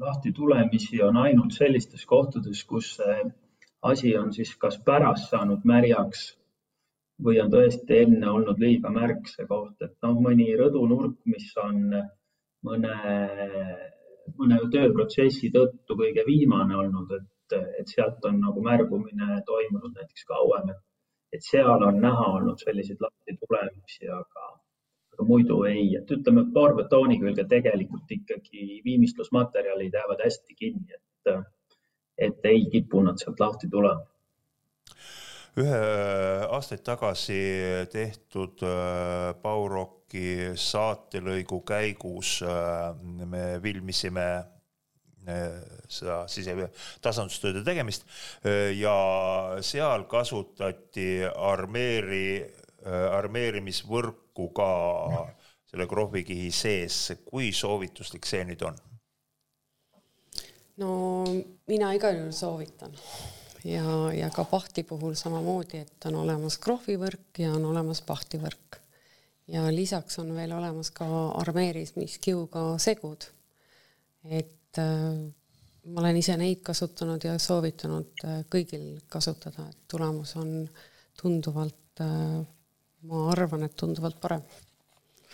lahti 0.00 0.30
tulemisi 0.32 1.00
on 1.02 1.16
ainult 1.20 1.52
sellistes 1.52 2.06
kohtades, 2.08 2.62
kus 2.64 2.94
see 2.96 3.16
asi 3.84 4.14
on 4.16 4.30
siis 4.32 4.54
kas 4.56 4.78
pärast 4.86 5.28
saanud 5.34 5.66
märjaks 5.66 6.30
või 7.24 7.38
on 7.40 7.50
tõesti 7.52 8.02
enne 8.02 8.28
olnud 8.30 8.58
liiga 8.60 8.90
märg 8.92 9.28
see 9.30 9.46
koht, 9.48 9.76
et 9.80 9.94
noh, 10.04 10.18
mõni 10.26 10.48
rõdunurk, 10.58 11.16
mis 11.32 11.48
on 11.62 11.86
mõne, 12.66 12.96
mõne 14.36 14.58
tööprotsessi 14.72 15.50
tõttu 15.54 15.96
kõige 15.96 16.26
viimane 16.26 16.76
olnud, 16.76 17.14
et, 17.16 17.56
et 17.80 17.94
sealt 17.94 18.24
on 18.28 18.40
nagu 18.42 18.62
märgumine 18.64 19.40
toimunud 19.48 19.96
näiteks 19.96 20.28
kauem, 20.28 20.74
et, 20.74 20.82
et 21.38 21.48
seal 21.48 21.88
on 21.88 22.00
näha 22.02 22.30
olnud 22.38 22.60
selliseid 22.62 23.00
lahti 23.00 23.36
tulemisi, 23.40 24.10
aga, 24.12 24.50
aga 25.16 25.28
muidu 25.30 25.62
ei, 25.70 25.88
et 25.96 26.12
ütleme, 26.18 26.44
poorbetooni 26.52 27.20
külge 27.22 27.46
tegelikult 27.48 28.12
ikkagi 28.18 28.82
viimistlusmaterjalid 28.84 29.96
jäävad 29.96 30.26
hästi 30.26 30.58
kinni, 30.58 31.00
et, 31.00 31.32
et 32.28 32.52
ei 32.52 32.68
kipu 32.72 33.00
nad 33.08 33.16
sealt 33.22 33.40
lahti 33.40 33.72
tulema 33.72 34.04
ühe 35.56 35.82
aastaid 36.52 36.82
tagasi 36.84 37.42
tehtud 37.92 38.60
Baurok 39.42 39.96
Rocki 40.06 40.54
saatelõigu 40.54 41.64
käigus 41.66 42.38
me 43.26 43.58
filmisime 43.62 44.26
seda 45.90 46.20
sise-, 46.30 46.68
tasandustööde 47.02 47.64
tegemist 47.66 48.06
ja 48.78 48.94
seal 49.66 50.06
kasutati 50.06 51.24
armeeri, 51.26 52.46
armeerimisvõrku 52.86 54.46
ka 54.54 54.70
selle 55.66 55.88
krohvikihi 55.90 56.52
sees. 56.54 57.00
kui 57.26 57.50
soovituslik 57.50 58.26
see 58.26 58.44
nüüd 58.46 58.62
on? 58.62 58.78
no 60.78 60.92
mina 61.66 61.90
igal 61.98 62.14
juhul 62.14 62.30
soovitan 62.30 62.94
ja, 63.66 64.12
ja 64.14 64.30
ka 64.34 64.44
pahti 64.48 64.84
puhul 64.86 65.14
samamoodi, 65.18 65.82
et 65.84 66.08
on 66.10 66.20
olemas 66.22 66.58
krohvivõrk 66.62 67.40
ja 67.42 67.52
on 67.56 67.64
olemas 67.72 68.02
pahtivõrk. 68.06 68.80
ja 69.48 69.66
lisaks 69.70 70.18
on 70.18 70.34
veel 70.34 70.52
olemas 70.52 70.90
ka 70.90 71.06
armeerimiskiuga 71.42 72.78
segud. 72.82 73.26
et 74.24 74.78
äh, 74.78 75.26
ma 75.86 76.00
olen 76.00 76.16
ise 76.16 76.36
neid 76.36 76.62
kasutanud 76.66 77.24
ja 77.24 77.38
soovitanud 77.38 78.24
äh, 78.24 78.42
kõigil 78.50 79.00
kasutada, 79.08 79.68
et 79.70 79.78
tulemus 79.88 80.36
on 80.36 80.68
tunduvalt 81.20 82.02
äh,, 82.02 82.42
ma 83.06 83.22
arvan, 83.32 83.64
et 83.66 83.76
tunduvalt 83.76 84.20
parem. 84.20 84.42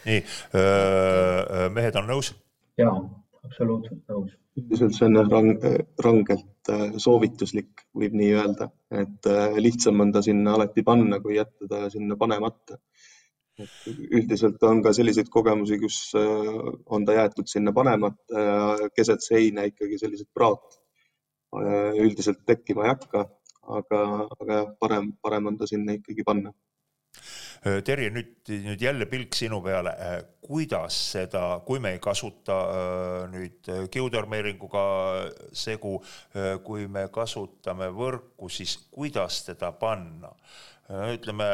nii 0.04 0.20
äh,, 0.20 1.66
mehed 1.72 1.96
on 2.00 2.08
nõus? 2.12 2.34
jaa, 2.80 2.94
absoluutselt 3.44 4.08
nõus. 4.08 4.41
Üldiselt 4.60 4.96
see 4.96 5.08
on 5.08 5.20
rang, 5.30 5.52
rangelt 6.04 6.72
äh, 6.72 6.98
soovituslik, 7.00 7.86
võib 7.96 8.16
nii 8.18 8.32
öelda, 8.36 8.68
et 8.92 9.30
äh, 9.30 9.56
lihtsam 9.62 10.04
on 10.04 10.12
ta 10.12 10.22
sinna 10.24 10.56
alati 10.58 10.84
panna, 10.84 11.20
kui 11.24 11.38
jätta 11.38 11.68
ta 11.70 11.86
sinna 11.92 12.18
panemata 12.20 12.78
üldiselt 14.16 14.62
on 14.64 14.80
ka 14.84 14.92
selliseid 14.96 15.28
kogemusi, 15.32 15.78
kus 15.82 15.98
äh, 16.18 16.48
on 16.94 17.04
ta 17.06 17.16
jäetud 17.18 17.50
sinna 17.50 17.72
panemata 17.76 18.44
ja 18.46 18.88
keset 18.96 19.24
seina 19.24 19.66
ikkagi 19.68 19.98
sellised 20.00 20.30
praot 20.34 20.78
äh, 21.60 21.92
üldiselt 22.04 22.42
tekkima 22.48 22.86
ei 22.86 22.94
hakka, 22.94 23.26
aga, 23.78 24.02
aga 24.38 24.60
jah, 24.60 24.70
parem, 24.80 25.12
parem 25.22 25.50
on 25.52 25.58
ta 25.60 25.68
sinna 25.68 25.98
ikkagi 25.98 26.24
panna. 26.26 26.54
Äh, 27.62 27.78
Terje, 27.86 28.10
nüüd, 28.10 28.32
nüüd 28.64 28.80
jälle 28.82 29.06
pilk 29.06 29.36
sinu 29.38 29.60
peale. 29.62 29.94
kuidas 30.42 30.96
seda, 31.12 31.60
kui 31.64 31.78
me 31.78 31.92
ei 31.94 32.00
kasuta 32.02 32.56
nüüd 33.30 33.68
kiudarmeeringuga 33.94 34.82
segu, 35.54 36.00
kui 36.66 36.88
me 36.90 37.04
kasutame 37.14 37.86
võrku, 37.94 38.50
siis 38.50 38.74
kuidas 38.90 39.44
teda 39.46 39.70
panna? 39.78 40.32
Äh, 40.92 41.14
ütleme 41.14 41.46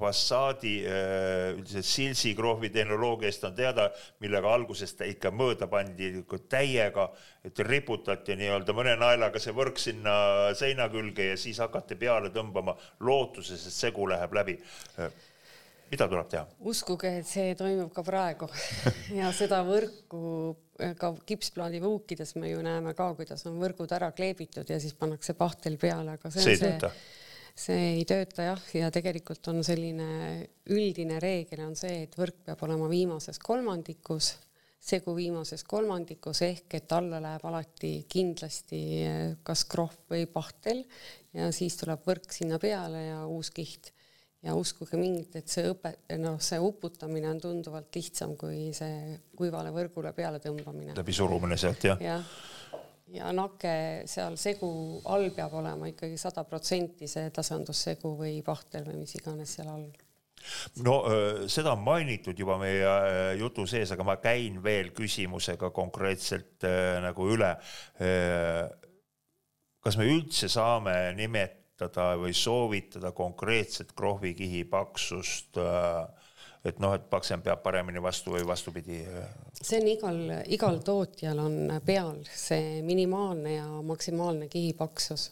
fassaadi 0.00 0.72
äh, 0.82 1.52
üldiselt 1.54 1.86
silsikrohvi 1.86 2.70
tehnoloogiast 2.74 3.44
on 3.46 3.52
teada, 3.54 3.84
millega 4.24 4.50
alguses 4.50 4.96
ta 4.98 5.06
ikka 5.06 5.30
mööda 5.30 5.68
pandi 5.70 6.08
täiega, 6.50 7.04
et 7.46 7.62
riputati 7.68 8.34
nii-öelda 8.40 8.74
mõne 8.74 8.96
naelaga 8.98 9.38
see 9.42 9.54
võrk 9.54 9.78
sinna 9.78 10.14
seina 10.58 10.88
külge 10.90 11.28
ja 11.28 11.36
siis 11.38 11.60
hakati 11.62 11.94
peale 12.00 12.32
tõmbama 12.34 12.74
lootuses, 13.06 13.68
et 13.70 13.76
segu 13.76 14.08
läheb 14.10 14.34
läbi. 14.40 14.56
Äh, 14.98 15.14
mida 15.92 16.10
tuleb 16.10 16.34
teha? 16.34 16.42
uskuge, 16.74 17.14
et 17.22 17.30
see 17.30 17.54
toimub 17.54 17.94
ka 17.94 18.02
praegu 18.06 18.50
ja 19.20 19.30
seda 19.36 19.62
võrku 19.68 20.56
ka 20.98 21.14
kipsplaadi 21.28 21.78
vuukides 21.86 22.34
me 22.40 22.50
ju 22.50 22.66
näeme 22.66 22.98
ka, 22.98 23.12
kuidas 23.14 23.46
on 23.46 23.62
võrgud 23.62 23.94
ära 23.94 24.10
kleebitud 24.16 24.66
ja 24.74 24.82
siis 24.82 24.98
pannakse 24.98 25.38
pahtel 25.38 25.78
peale, 25.78 26.18
aga 26.18 26.34
see 26.34 26.42
on 26.42 26.50
see, 26.50 26.76
see 26.82 26.94
see 27.56 27.96
ei 27.96 28.04
tööta 28.08 28.46
jah, 28.50 28.62
ja 28.76 28.90
tegelikult 28.94 29.48
on 29.52 29.62
selline 29.66 30.06
üldine 30.70 31.20
reegel 31.22 31.64
on 31.66 31.74
see, 31.78 32.04
et 32.06 32.16
võrk 32.18 32.44
peab 32.46 32.62
olema 32.66 32.88
viimases 32.90 33.40
kolmandikus, 33.42 34.34
segu 34.80 35.12
viimases 35.16 35.64
kolmandikus 35.68 36.40
ehk 36.46 36.78
et 36.78 36.92
alla 36.96 37.20
läheb 37.20 37.46
alati 37.50 37.92
kindlasti 38.08 38.82
eh, 39.04 39.24
kas 39.44 39.66
krohv 39.68 40.12
või 40.12 40.26
pahtel 40.32 40.84
ja 41.36 41.50
siis 41.54 41.76
tuleb 41.80 42.06
võrk 42.06 42.30
sinna 42.32 42.58
peale 42.62 43.04
ja 43.10 43.24
uus 43.28 43.52
kiht. 43.54 43.92
ja 44.40 44.54
uskuge 44.56 44.96
mind, 44.96 45.34
et 45.36 45.52
see 45.52 45.66
õpe, 45.68 45.92
noh, 46.16 46.38
see 46.40 46.56
uputamine 46.64 47.28
on 47.28 47.42
tunduvalt 47.42 47.92
lihtsam 47.92 48.38
kui 48.40 48.70
see 48.72 49.18
kuivale 49.36 49.68
võrgule 49.74 50.14
peale 50.16 50.40
tõmbamine. 50.40 50.96
läbi 50.96 51.12
surumine 51.12 51.60
sealt 51.60 51.84
jah? 51.84 52.00
jah 52.00 52.24
ja 52.24 52.69
nake 53.18 53.72
seal 54.10 54.36
segu 54.38 54.70
all 55.10 55.30
peab 55.34 55.54
olema 55.58 55.88
ikkagi 55.90 56.18
sada 56.20 56.44
protsenti 56.48 57.08
see 57.10 57.30
tasandussegu 57.34 58.14
või 58.18 58.38
pahtel 58.46 58.86
või 58.86 59.02
mis 59.02 59.16
iganes 59.18 59.56
seal 59.58 59.70
all 59.72 59.88
no 60.86 60.96
seda 61.50 61.74
on 61.74 61.82
mainitud 61.84 62.38
juba 62.38 62.56
meie 62.60 63.36
jutu 63.40 63.66
sees, 63.68 63.90
aga 63.92 64.06
ma 64.06 64.16
käin 64.22 64.60
veel 64.64 64.92
küsimusega 64.96 65.68
konkreetselt 65.76 66.64
nagu 67.04 67.26
üle. 67.34 67.50
kas 69.80 69.96
me 70.00 70.06
üldse 70.08 70.48
saame 70.48 70.94
nimetada 71.16 72.14
või 72.20 72.32
soovitada 72.36 73.12
konkreetset 73.16 73.92
krohvikihi 73.96 74.64
paksust 74.68 75.60
äh, 75.60 76.19
et 76.64 76.80
noh, 76.82 76.94
et 76.96 77.04
paksem 77.10 77.42
peab 77.44 77.62
paremini 77.64 78.02
vastu 78.02 78.34
või 78.34 78.46
vastupidi? 78.46 79.00
see 79.60 79.80
on 79.80 79.88
igal, 79.88 80.18
igal 80.52 80.80
tootjal 80.84 81.38
on 81.40 81.76
peal 81.84 82.18
see 82.28 82.80
minimaalne 82.86 83.54
ja 83.56 83.68
maksimaalne 83.86 84.48
kihipaksus. 84.52 85.30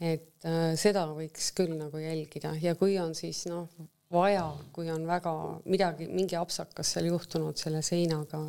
et 0.00 0.46
äh, 0.46 0.74
seda 0.78 1.06
võiks 1.14 1.50
küll 1.56 1.74
nagu 1.78 1.98
jälgida 1.98 2.54
ja 2.62 2.76
kui 2.78 2.98
on 3.02 3.14
siis 3.18 3.46
noh, 3.50 3.68
vaja, 4.12 4.46
kui 4.74 4.90
on 4.90 5.06
väga 5.06 5.34
midagi, 5.70 6.06
mingi 6.10 6.38
apsakas 6.38 6.94
seal 6.94 7.10
juhtunud 7.10 7.58
selle 7.58 7.82
seinaga 7.86 8.40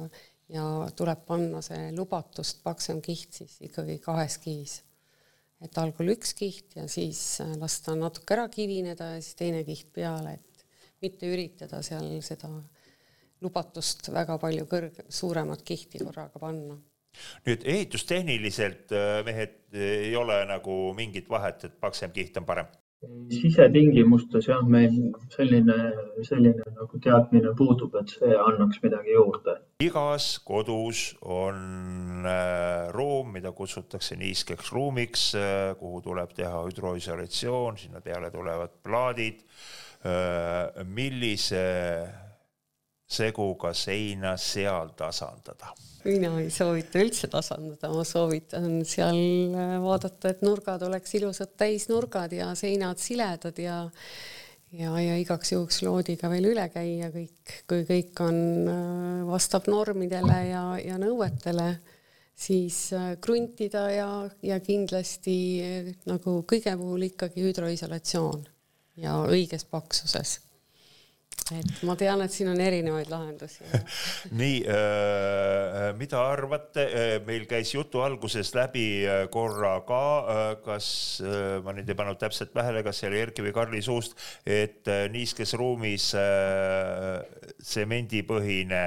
ja 0.52 0.66
tuleb 0.98 1.26
panna 1.26 1.62
see 1.66 1.90
lubatust 1.96 2.62
paksem 2.66 3.02
kiht, 3.02 3.34
siis 3.42 3.58
ikkagi 3.66 3.98
kahes 4.04 4.38
kihis. 4.44 4.82
et 5.62 5.78
algul 5.78 6.10
üks 6.16 6.34
kiht 6.38 6.76
ja 6.78 6.88
siis 6.90 7.42
äh, 7.42 7.58
lasta 7.58 7.98
natuke 7.98 8.38
ära 8.38 8.48
kivineda 8.50 9.16
ja 9.16 9.20
siis 9.22 9.38
teine 9.42 9.66
kiht 9.66 9.90
peale, 9.94 10.38
et 10.38 10.51
mitte 11.02 11.30
üritada 11.32 11.82
seal 11.86 12.08
seda 12.26 12.52
lubatust 13.42 14.12
väga 14.14 14.38
palju 14.42 14.68
kõrg-, 14.70 15.04
suuremat 15.10 15.64
kihti 15.66 16.04
korraga 16.04 16.42
panna. 16.42 16.78
nüüd 17.46 17.66
ehitustehniliselt 17.68 18.94
äh, 18.96 19.18
mehed 19.28 19.58
ei 19.76 20.14
ole 20.16 20.46
nagu 20.48 20.94
mingit 20.96 21.28
vahet, 21.30 21.66
et 21.68 21.80
paksem 21.80 22.14
kiht 22.16 22.38
on 22.40 22.48
parem? 22.48 22.70
sisetingimustes 23.34 24.46
jah, 24.46 24.62
meil 24.70 24.94
selline, 25.34 25.76
selline 26.28 26.68
nagu 26.76 27.00
teadmine 27.02 27.54
puudub, 27.58 27.96
et 27.98 28.14
see 28.14 28.36
annaks 28.38 28.78
midagi 28.84 29.16
juurde. 29.16 29.56
igas 29.82 30.36
kodus 30.46 31.08
on 31.22 32.28
äh, 32.30 32.92
ruum, 32.94 33.34
mida 33.34 33.52
kutsutakse 33.58 34.20
niiskeks 34.22 34.70
ruumiks, 34.78 35.32
äh, 35.34 35.72
kuhu 35.82 36.04
tuleb 36.06 36.38
teha 36.38 36.62
hüdroisolatsioon, 36.68 37.82
sinna 37.82 38.06
peale 38.06 38.30
tulevad 38.32 38.78
plaadid 38.86 39.42
Äh, 39.42 39.90
millise 40.88 41.62
seguga 43.12 43.74
seina 43.76 44.36
seal 44.40 44.94
tasandada? 44.98 45.74
mina 46.02 46.32
ei 46.42 46.50
soovita 46.50 46.98
üldse 47.04 47.28
tasandada, 47.30 47.92
ma 47.94 48.04
soovitan 48.08 48.80
seal 48.90 49.20
äh, 49.54 49.76
vaadata, 49.84 50.32
et 50.32 50.40
nurgad 50.42 50.82
oleks 50.88 51.14
ilusad 51.20 51.52
täisnurgad 51.60 52.34
ja 52.34 52.48
seinad 52.58 52.98
siledad 53.02 53.60
ja 53.62 53.84
ja, 54.72 54.96
ja 54.98 55.18
igaks 55.20 55.52
juhuks 55.52 55.82
loodiga 55.86 56.32
veel 56.32 56.48
üle 56.54 56.66
käia 56.74 57.12
kõik, 57.14 57.54
kui 57.70 57.84
kõik 57.86 58.24
on, 58.26 58.40
äh, 58.72 59.20
vastab 59.30 59.70
normidele 59.70 60.40
ja, 60.48 60.64
ja 60.82 60.98
nõuetele, 61.02 61.76
siis 62.34 62.88
kruntida 63.22 63.84
ja, 63.94 64.10
ja 64.42 64.58
kindlasti 64.64 65.36
nagu 66.10 66.40
kõige 66.50 66.74
puhul 66.80 67.12
ikkagi 67.12 67.46
hüdroisolatsioon 67.46 68.48
ja 69.00 69.18
õiges 69.28 69.64
paksuses 69.70 70.40
et 71.52 71.82
ma 71.88 71.96
tean, 72.00 72.22
et 72.24 72.32
siin 72.32 72.50
on 72.52 72.60
erinevaid 72.62 73.10
lahendusi 73.12 73.66
nii 74.40 74.62
äh,, 74.72 75.92
mida 76.00 76.22
arvate, 76.32 76.86
äh, 76.86 77.14
meil 77.28 77.46
käis 77.50 77.74
jutu 77.74 78.04
alguses 78.06 78.54
läbi 78.56 78.86
äh, 79.04 79.24
korra 79.34 79.74
ka 79.88 80.02
äh,, 80.22 80.42
kas 80.64 80.88
äh, 81.26 81.60
ma 81.66 81.76
nüüd 81.76 81.90
ei 81.92 81.98
pannud 81.98 82.20
täpselt 82.22 82.54
tähele, 82.56 82.84
kas 82.86 83.02
see 83.02 83.10
oli 83.12 83.22
Erki 83.26 83.46
või 83.46 83.56
Karli 83.56 83.82
suust, 83.86 84.18
et 84.46 84.88
äh, 84.92 85.06
niiskes 85.12 85.56
ruumis 85.60 86.12
tsemendipõhine 87.62 88.84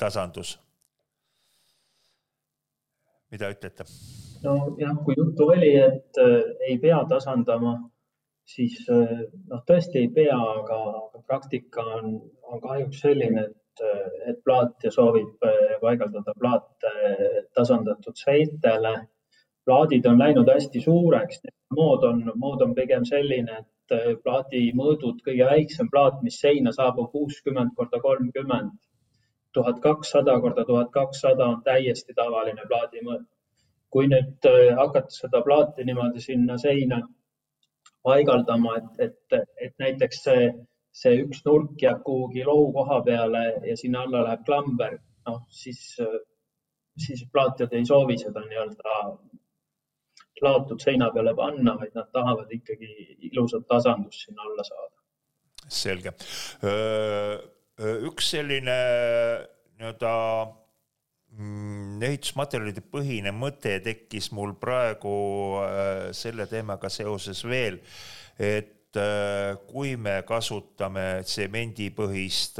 tasandus. 0.00 0.56
mida 3.32 3.50
ütlete? 3.52 3.84
nojah, 4.42 4.96
kui 5.04 5.14
juttu 5.18 5.48
oli, 5.52 5.72
et 5.76 6.20
ei 6.68 6.78
pea 6.80 7.00
tasandama 7.10 7.76
siis 8.48 8.80
eh, 8.88 9.14
noh, 9.52 9.62
tõesti 9.68 10.02
ei 10.02 10.10
pea, 10.14 10.36
aga, 10.36 10.80
praktika 11.28 11.84
on, 11.98 12.18
on 12.48 12.62
kahjuks 12.64 13.02
selline, 13.04 13.44
et, 13.50 13.84
et 14.30 14.40
plaatja 14.44 14.90
soovib 14.94 15.46
eh, 15.46 15.76
paigaldada 15.82 16.34
plaate 16.40 16.94
tasandatud 17.54 18.16
seintele 18.18 18.96
plaadid 19.68 20.06
on 20.08 20.18
läinud 20.22 20.48
hästi 20.48 20.80
suureks, 20.80 21.42
mood 21.76 22.04
on, 22.08 22.22
mood 22.40 22.62
on 22.64 22.74
pigem 22.76 23.04
selline, 23.08 23.58
et 23.62 23.96
äh, 23.96 24.12
plaadi 24.24 24.62
mõõdud, 24.78 25.20
kõige 25.26 25.48
väiksem 25.50 25.90
plaat, 25.92 26.22
mis 26.24 26.38
seina 26.44 26.72
saab, 26.76 27.00
on 27.02 27.10
kuuskümmend 27.12 27.74
korda 27.76 28.00
kolmkümmend. 28.04 28.76
tuhat 29.56 29.78
kakssada 29.84 30.34
korda 30.40 30.64
tuhat 30.68 30.90
kakssada 30.92 31.46
on 31.52 31.60
täiesti 31.64 32.14
tavaline 32.16 32.64
plaadi 32.70 33.04
mõõt. 33.04 33.28
kui 33.90 34.08
nüüd 34.08 34.48
äh, 34.48 34.74
hakata 34.80 35.12
seda 35.20 35.40
plaati 35.44 35.84
niimoodi 35.84 36.20
sinna 36.20 36.58
seina 36.64 37.02
paigaldama, 38.08 38.76
et, 38.80 39.08
et, 39.08 39.38
et 39.66 39.74
näiteks 39.82 40.22
see, 40.26 40.48
see 41.02 41.20
üks 41.24 41.44
nurk 41.46 41.82
jääb 41.82 42.02
kuhugi 42.06 42.46
lohu 42.48 42.70
koha 42.76 43.02
peale 43.06 43.44
ja 43.68 43.76
sinna 43.76 44.06
alla 44.06 44.24
läheb 44.26 44.46
klamber, 44.48 44.98
noh 45.28 45.42
siis, 45.62 45.82
siis 47.06 47.26
plaatijad 47.32 47.76
ei 47.76 47.86
soovi 47.88 48.18
seda 48.20 48.44
nii-öelda 48.46 49.02
laotud 50.42 50.80
seina 50.82 51.10
peale 51.14 51.34
panna, 51.36 51.74
vaid 51.80 51.94
nad 51.98 52.08
tahavad 52.14 52.52
ikkagi 52.54 52.90
ilusat 53.30 53.66
tasandust 53.68 54.26
sinna 54.26 54.46
alla 54.46 54.66
saada. 54.70 54.94
selge. 55.68 56.14
üks 58.08 58.30
selline 58.34 58.78
nii-öelda 59.78 60.12
mm, 60.14 60.67
ehitusmaterjalide 61.38 62.82
põhine 62.90 63.30
mõte 63.34 63.76
tekkis 63.84 64.32
mul 64.34 64.56
praegu 64.58 65.12
selle 66.16 66.48
teemaga 66.50 66.90
seoses 66.90 67.44
veel, 67.46 67.78
et 68.38 68.98
kui 69.70 69.94
me 70.00 70.16
kasutame 70.26 71.20
tsemendipõhist 71.22 72.58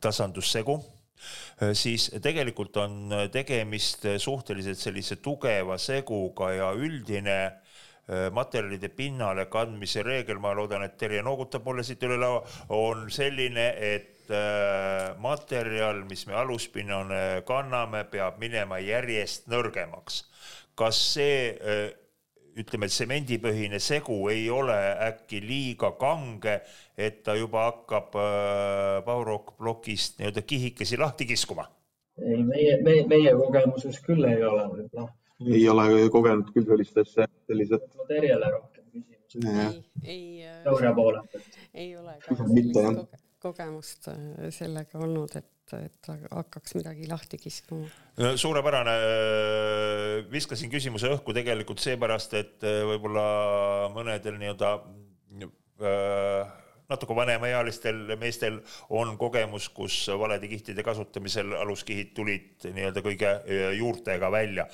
tasandussegu 0.00 0.78
Äh, 1.62 1.72
siis 1.74 2.10
tegelikult 2.22 2.76
on 2.78 3.12
äh, 3.12 3.26
tegemist 3.34 4.04
äh, 4.06 4.18
suhteliselt 4.22 4.78
sellise 4.78 5.18
tugeva 5.22 5.78
seguga 5.78 6.52
ja 6.54 6.72
üldine 6.74 7.40
materjalide 8.32 8.88
pinnale 8.96 9.44
kandmise 9.52 10.00
reegel, 10.00 10.38
ma 10.40 10.54
loodan, 10.56 10.80
et 10.86 10.94
Terje 10.96 11.20
noogutab 11.20 11.66
mulle 11.68 11.82
siit 11.84 12.00
üle 12.08 12.16
laua, 12.16 12.38
on 12.72 13.02
selline, 13.12 13.66
et 13.84 14.17
materjal, 15.22 16.02
mis 16.08 16.26
me 16.28 16.34
aluspinnale 16.38 17.42
kanname, 17.48 18.04
peab 18.10 18.38
minema 18.42 18.78
järjest 18.82 19.48
nõrgemaks. 19.50 20.24
kas 20.78 20.98
see 21.14 21.56
ütleme, 22.58 22.88
tsemendipõhine 22.90 23.78
segu 23.82 24.16
ei 24.32 24.48
ole 24.50 24.76
äkki 25.08 25.40
liiga 25.44 25.92
kange, 26.00 26.58
et 26.98 27.22
ta 27.26 27.36
juba 27.38 27.68
hakkab 27.68 28.16
äh, 28.18 28.98
Baurok 29.06 29.54
plokist 29.58 30.18
nii-öelda 30.18 30.42
kihikesi 30.46 30.98
lahti 30.98 31.28
kiskuma? 31.28 31.68
ei, 32.18 32.42
meie, 32.42 32.74
meie, 32.82 33.04
meie 33.10 33.34
kogemuses 33.38 34.00
küll 34.02 34.26
ei 34.26 34.42
ole 34.42 34.64
võib-olla. 34.72 35.12
ei 35.46 35.62
ole 35.70 36.08
kogenud 36.10 36.50
küll 36.54 36.66
sellist 36.66 36.98
asja, 37.04 37.28
sellised. 37.46 37.86
Terjele 38.10 38.50
rohkem 38.56 39.04
küsimusi. 39.04 39.84
ei, 40.02 40.10
ei. 40.16 40.50
teooria 40.64 40.92
poole 40.96 41.22
pealt. 41.30 41.62
ei 41.74 41.94
ole 41.96 42.18
ka 42.24 42.40
sellist 42.42 43.27
kogemust 43.42 44.10
äh, 44.12 44.48
sellega 44.54 45.00
olnud, 45.04 45.36
et 45.38 45.54
et 45.76 46.08
hakkaks 46.32 46.76
midagi 46.78 47.08
lahti 47.10 47.36
kiskuma. 47.36 47.88
suurepärane, 48.40 48.94
viskasin 50.32 50.70
küsimuse 50.72 51.10
õhku 51.12 51.34
tegelikult 51.36 51.82
seepärast, 51.82 52.34
et 52.38 52.64
äh, 52.64 52.80
võib-olla 52.88 53.26
mõnedel 53.92 54.38
nii-öelda 54.40 54.70
äh, 55.84 56.56
natuke 56.88 57.16
vanemaealistel 57.16 58.16
meestel 58.20 58.62
on 58.88 59.16
kogemus, 59.20 59.68
kus 59.68 60.00
valede 60.08 60.48
kihtide 60.48 60.84
kasutamisel 60.86 61.52
aluskihid 61.60 62.14
tulid 62.16 62.68
nii-öelda 62.72 63.04
kõige 63.04 63.34
äh, 63.36 63.70
juurtega 63.78 64.32
välja 64.32 64.68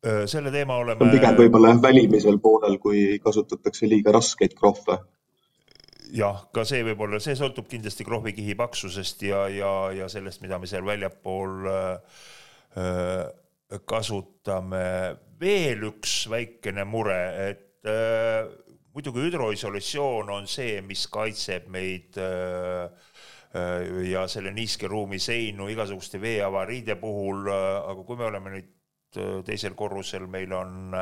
selle 0.00 0.52
teema 0.54 0.76
oleme. 0.78 1.10
pigem 1.10 1.34
võib-olla 1.34 1.72
jah, 1.72 1.80
välimisel 1.82 2.36
poolel, 2.38 2.76
kui 2.78 3.18
kasutatakse 3.22 3.88
liiga 3.90 4.12
raskeid 4.14 4.54
krohve 4.54 5.00
jah, 6.14 6.44
ka 6.54 6.64
see 6.68 6.84
võib 6.86 7.02
olla, 7.04 7.20
see 7.22 7.36
sõltub 7.38 7.68
kindlasti 7.70 8.06
krohvikihi 8.06 8.56
paksusest 8.58 9.24
ja, 9.28 9.44
ja, 9.52 9.72
ja 9.96 10.08
sellest, 10.12 10.42
mida 10.44 10.58
me 10.60 10.68
seal 10.70 10.86
väljapool 10.86 11.68
äh, 11.72 12.22
kasutame. 13.88 14.86
veel 15.38 15.84
üks 15.92 16.24
väikene 16.30 16.84
mure, 16.88 17.20
et 17.50 17.86
äh, 17.86 18.48
muidugi 18.94 19.22
hüdroisolatsioon 19.26 20.32
on 20.34 20.48
see, 20.50 20.80
mis 20.82 21.06
kaitseb 21.12 21.68
meid 21.70 22.18
äh, 22.18 22.88
ja 24.08 24.26
selle 24.28 24.50
niiske 24.52 24.88
ruumi 24.90 25.18
seinu 25.22 25.70
igasuguste 25.72 26.20
veeavariide 26.20 26.98
puhul, 27.00 27.46
aga 27.48 28.02
kui 28.04 28.18
me 28.18 28.26
oleme 28.28 28.52
nüüd 28.52 28.74
teisel 29.46 29.72
korrusel, 29.78 30.26
meil 30.28 30.52
on 30.52 30.92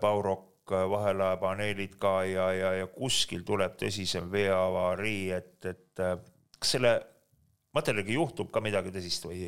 Baurok 0.00 0.48
vahelaepaneelid 0.70 1.96
ka 1.98 2.22
ja, 2.24 2.52
ja, 2.52 2.72
ja 2.82 2.86
kuskil 2.86 3.44
tuleb 3.46 3.76
tõsisem 3.80 4.30
veeavarii, 4.32 5.30
et, 5.36 5.56
et 5.64 6.02
äh, 6.04 6.16
kas 6.58 6.74
selle 6.76 6.94
materjaliga 7.74 8.12
juhtub 8.12 8.50
ka 8.52 8.62
midagi 8.64 8.92
tõsist 8.94 9.28
või? 9.28 9.38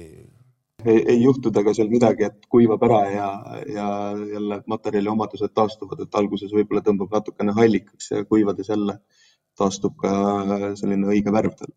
ei, 0.85 1.01
ei 1.13 1.19
juhtu 1.23 1.51
temaga 1.51 1.75
seal 1.77 1.91
midagi, 1.93 2.29
et 2.31 2.47
kuivab 2.49 2.83
ära 2.89 3.01
ja, 3.13 3.29
ja 3.69 3.89
jälle 4.33 4.63
materjali 4.71 5.13
omadused 5.13 5.53
taastuvad, 5.55 6.05
et 6.05 6.21
alguses 6.23 6.53
võib-olla 6.55 6.85
tõmbab 6.87 7.13
natukene 7.19 7.57
hallikaks 7.57 8.11
ja 8.15 8.25
kuivades 8.25 8.73
jälle 8.73 9.01
taastub 9.59 9.99
ka 10.01 10.13
selline 10.79 11.11
õige 11.11 11.33
värv 11.35 11.57
tal 11.59 11.75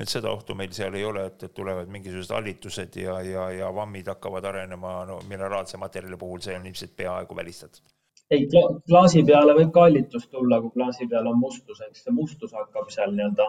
et 0.00 0.08
seda 0.12 0.30
ohtu 0.30 0.54
meil 0.54 0.72
seal 0.76 0.94
ei 0.94 1.04
ole, 1.04 1.26
et, 1.30 1.42
et 1.48 1.54
tulevad 1.54 1.88
mingisugused 1.88 2.34
hallitused 2.34 2.96
ja, 3.00 3.20
ja, 3.24 3.50
ja 3.50 3.74
vammid 3.74 4.08
hakkavad 4.12 4.44
arenema, 4.44 4.98
no 5.08 5.20
mineraalse 5.28 5.80
materjali 5.80 6.18
puhul 6.20 6.42
see 6.44 6.56
on 6.58 6.66
ilmselt 6.66 6.96
peaaegu 6.96 7.36
välistatud 7.36 7.96
ei, 8.30 8.46
klaasi 8.88 9.22
peale 9.26 9.54
võib 9.56 9.72
ka 9.74 9.86
hallitus 9.86 10.26
tulla, 10.32 10.58
kui 10.62 10.72
klaasi 10.74 11.06
peal 11.10 11.28
on 11.30 11.38
mustus, 11.40 11.82
eks 11.86 12.06
see 12.06 12.14
mustus 12.14 12.54
hakkab 12.56 12.90
seal 12.94 13.14
nii-öelda 13.14 13.46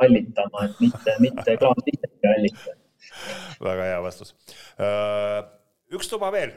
hallitama, 0.00 0.64
et 0.66 0.82
mitte, 0.82 1.14
mitte 1.22 1.56
klaas 1.60 1.86
ise 1.92 2.10
ei 2.10 2.32
hallita. 2.32 2.74
väga 3.64 3.86
hea 3.92 4.02
vastus. 4.04 4.34
Äh, 4.80 5.38
üks 5.94 6.10
tuba 6.10 6.32
veel. 6.34 6.56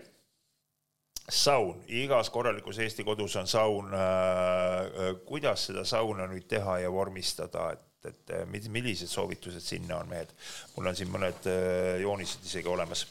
saun, 1.32 1.78
igas 1.88 2.28
korralikus 2.30 2.80
Eesti 2.84 3.04
kodus 3.08 3.36
on 3.40 3.48
saun. 3.48 3.94
Äh, 3.96 5.14
kuidas 5.26 5.70
seda 5.70 5.86
sauna 5.88 6.28
nüüd 6.28 6.50
teha 6.52 6.82
ja 6.84 6.92
vormistada, 6.92 7.72
et, 7.72 7.86
et 8.10 8.34
millised 8.70 9.08
soovitused 9.12 9.64
sinna 9.64 10.00
on, 10.02 10.10
mehed? 10.10 10.34
mul 10.76 10.90
on 10.92 10.98
siin 10.98 11.12
mõned 11.14 11.48
äh, 11.50 12.02
joonised 12.02 12.50
isegi 12.50 12.70
olemas. 12.70 13.06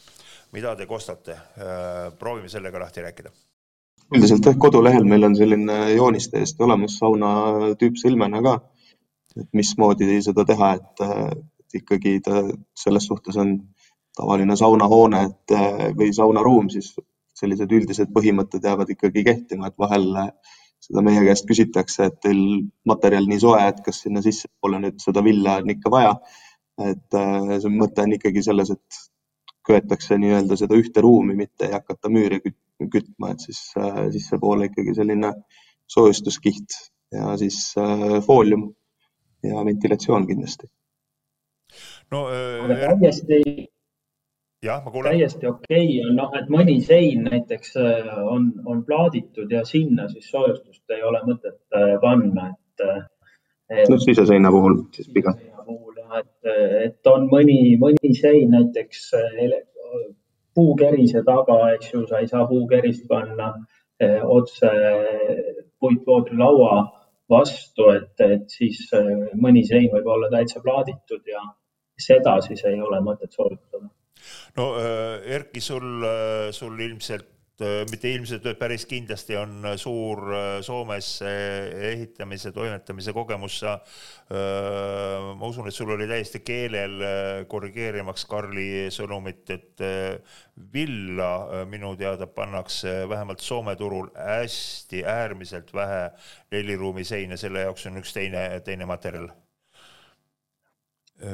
mida 0.53 0.77
te 0.77 0.87
kostate? 0.87 1.39
proovime 2.19 2.49
sellega 2.53 2.81
lahti 2.83 3.05
rääkida 3.05 3.33
üldiselt 4.13 4.47
jah, 4.47 4.59
kodulehel 4.59 5.07
meil 5.09 5.25
on 5.29 5.37
selline 5.37 5.79
joonis 5.95 6.29
täiesti 6.33 6.65
olemas 6.67 6.99
sauna 7.01 7.31
tüüpsilmena 7.81 8.43
ka, 8.45 8.59
et 9.41 9.49
mismoodi 9.57 10.21
seda 10.25 10.45
teha, 10.49 10.75
et, 10.79 11.07
ikkagi 11.73 12.19
ta 12.21 12.43
selles 12.77 13.07
suhtes 13.09 13.39
on 13.41 13.55
tavaline 14.17 14.57
saunahoone, 14.61 15.23
et 15.31 15.55
või 15.97 16.11
saunaruum, 16.13 16.69
siis 16.73 16.91
sellised 17.39 17.73
üldised 17.73 18.13
põhimõtted 18.13 18.67
jäävad 18.69 18.93
ikkagi 18.93 19.25
kehtima, 19.25 19.71
et 19.71 19.79
vahel 19.81 20.11
seda 20.83 21.03
meie 21.07 21.23
käest 21.27 21.47
küsitakse, 21.49 22.09
et 22.11 22.19
teil 22.25 22.43
materjal 22.89 23.29
nii 23.31 23.41
soe, 23.43 23.61
et 23.69 23.81
kas 23.87 24.03
sinna 24.05 24.23
sissepoole 24.25 24.81
nüüd 24.83 24.99
seda 25.03 25.23
villa 25.25 25.61
on 25.63 25.71
ikka 25.77 25.93
vaja. 25.95 26.17
et 26.83 27.15
see 27.63 27.71
mõte 27.71 28.03
on 28.03 28.15
ikkagi 28.17 28.43
selles, 28.43 28.71
et 28.73 29.03
köetakse 29.67 30.19
nii-öelda 30.19 30.57
seda 30.59 30.77
ühte 30.79 31.03
ruumi, 31.05 31.37
mitte 31.39 31.69
ei 31.69 31.77
hakata 31.77 32.11
müüri 32.13 32.41
kütma, 32.91 33.33
et 33.33 33.45
siis 33.45 33.61
äh, 33.79 34.07
sissepoole 34.15 34.69
ikkagi 34.71 34.95
selline 34.97 35.33
soojustuskiht 35.91 36.79
ja 37.15 37.37
siis 37.39 37.59
äh, 37.79 38.19
foolium 38.27 38.71
ja 39.47 39.65
ventilatsioon 39.65 40.27
kindlasti. 40.27 40.67
no 42.11 42.27
äh, 42.29 42.99
täiesti, 43.01 43.69
täiesti 44.63 45.47
okei 45.47 45.87
okay 45.87 46.11
on 46.11 46.17
noh, 46.21 46.35
et 46.39 46.51
mõni 46.53 46.79
sein 46.87 47.25
näiteks 47.31 47.77
äh, 47.81 48.13
on, 48.23 48.53
on 48.67 48.85
plaaditud 48.87 49.51
ja 49.51 49.65
sinna 49.69 50.09
siis 50.13 50.31
soojustust 50.31 50.97
ei 50.97 51.03
ole 51.03 51.23
mõtet 51.27 51.59
panna, 52.03 52.53
et, 52.53 52.87
et. 53.71 53.89
no 53.91 53.99
siseseina 53.99 54.53
puhul 54.55 54.85
siis 54.95 55.11
pigem 55.15 55.41
et, 56.19 56.51
et 56.85 57.11
on 57.11 57.29
mõni, 57.31 57.77
mõni 57.81 58.13
sein 58.19 58.51
näiteks 58.53 59.13
puukerise 60.55 61.23
taga, 61.27 61.59
eks 61.77 61.93
ju, 61.95 62.03
sa 62.09 62.21
ei 62.21 62.29
saa 62.29 62.45
puukerist 62.49 63.07
panna 63.09 63.53
otse 64.37 64.69
puitvoodrilaua 65.81 66.75
vastu, 67.33 67.89
et, 67.95 68.13
et 68.21 68.51
siis 68.51 68.85
mõni 69.41 69.65
sein 69.69 69.89
võib 69.93 70.09
olla 70.17 70.29
täitsa 70.33 70.61
plaaditud 70.65 71.23
ja 71.31 71.43
seda 71.99 72.39
siis 72.45 72.65
ei 72.69 72.81
ole 72.83 73.01
mõtet 73.05 73.33
sooritada. 73.33 73.87
No 74.57 74.73
eh, 74.81 75.35
Erki, 75.37 75.61
sul, 75.61 76.05
sul 76.53 76.81
ilmselt 76.81 77.33
Äh, 77.63 77.83
mitte 77.91 78.09
ilmselt, 78.11 78.47
päris 78.59 78.87
kindlasti 78.89 79.37
on 79.37 79.67
äh, 79.69 79.77
suur 79.79 80.23
äh, 80.33 80.63
Soomes 80.65 81.09
ehitamise, 81.23 82.53
toimetamise 82.53 83.13
kogemus. 83.13 83.59
sa, 83.63 83.77
ma 84.33 85.47
usun, 85.47 85.67
et 85.69 85.77
sul 85.77 85.91
oli 85.93 86.07
täiesti 86.09 86.41
keelel 86.41 87.03
korrigeerimaks 87.53 88.25
Karli 88.27 88.89
sõnumit, 88.95 89.45
et 89.53 89.83
villa 90.73 91.65
minu 91.69 91.93
teada 92.01 92.27
pannakse 92.27 93.03
vähemalt 93.11 93.45
Soome 93.45 93.77
turul 93.77 94.09
hästi 94.17 95.05
äärmiselt 95.05 95.75
vähe 95.77 96.07
neliruumi 96.55 97.05
seina, 97.05 97.37
selle 97.37 97.67
jaoks 97.67 97.87
on 97.91 98.01
üks 98.01 98.17
teine, 98.17 98.47
teine 98.65 98.89
materjal. 98.89 99.29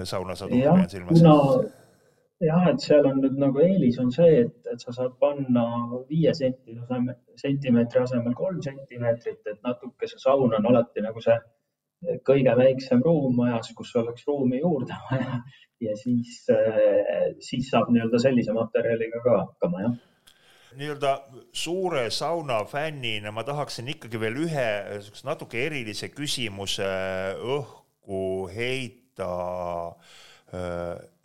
saunasadu 0.05 0.59
pean 0.59 0.91
silmas. 0.91 1.23
Jah, 2.45 2.67
et 2.71 2.83
seal 2.83 3.07
on 3.09 3.21
nüüd 3.23 3.39
nagu 3.41 3.63
eelis 3.65 3.99
on 4.03 4.11
see, 4.15 4.43
et, 4.45 4.57
et 4.73 4.83
sa 4.83 4.95
saad 4.95 5.17
panna 5.23 5.65
viie 6.11 6.35
senti 6.37 6.77
asemel, 6.79 7.17
sentimeetri 7.41 8.03
asemel 8.05 8.37
kolm 8.39 8.61
sentimeetrit, 8.65 9.41
et 9.47 9.63
natuke 9.67 10.11
see 10.11 10.21
saun 10.23 10.55
on 10.55 10.69
alati 10.73 11.05
nagu 11.05 11.23
see 11.25 11.39
kõige 12.27 12.55
väiksem 12.59 13.03
ruum 13.03 13.35
majas, 13.41 13.73
kus 13.75 13.91
oleks 13.99 14.27
ruumi 14.29 14.63
juurde 14.63 14.99
vaja. 15.11 15.41
Ja 15.79 15.93
siis, 15.95 16.41
siis 17.47 17.69
saab 17.71 17.93
nii-öelda 17.95 18.19
sellise 18.19 18.55
materjaliga 18.55 19.21
ka 19.23 19.35
hakkama, 19.45 19.83
jah. 19.85 19.93
Nii-öelda 20.79 21.13
suure 21.55 22.09
sauna 22.13 22.59
fännina 22.69 23.31
ma 23.35 23.45
tahaksin 23.47 23.87
ikkagi 23.95 24.19
veel 24.21 24.41
ühe 24.43 24.67
natuke 25.27 25.63
erilise 25.65 26.11
küsimuse 26.13 26.91
õhku 27.57 28.21
heita 28.53 29.31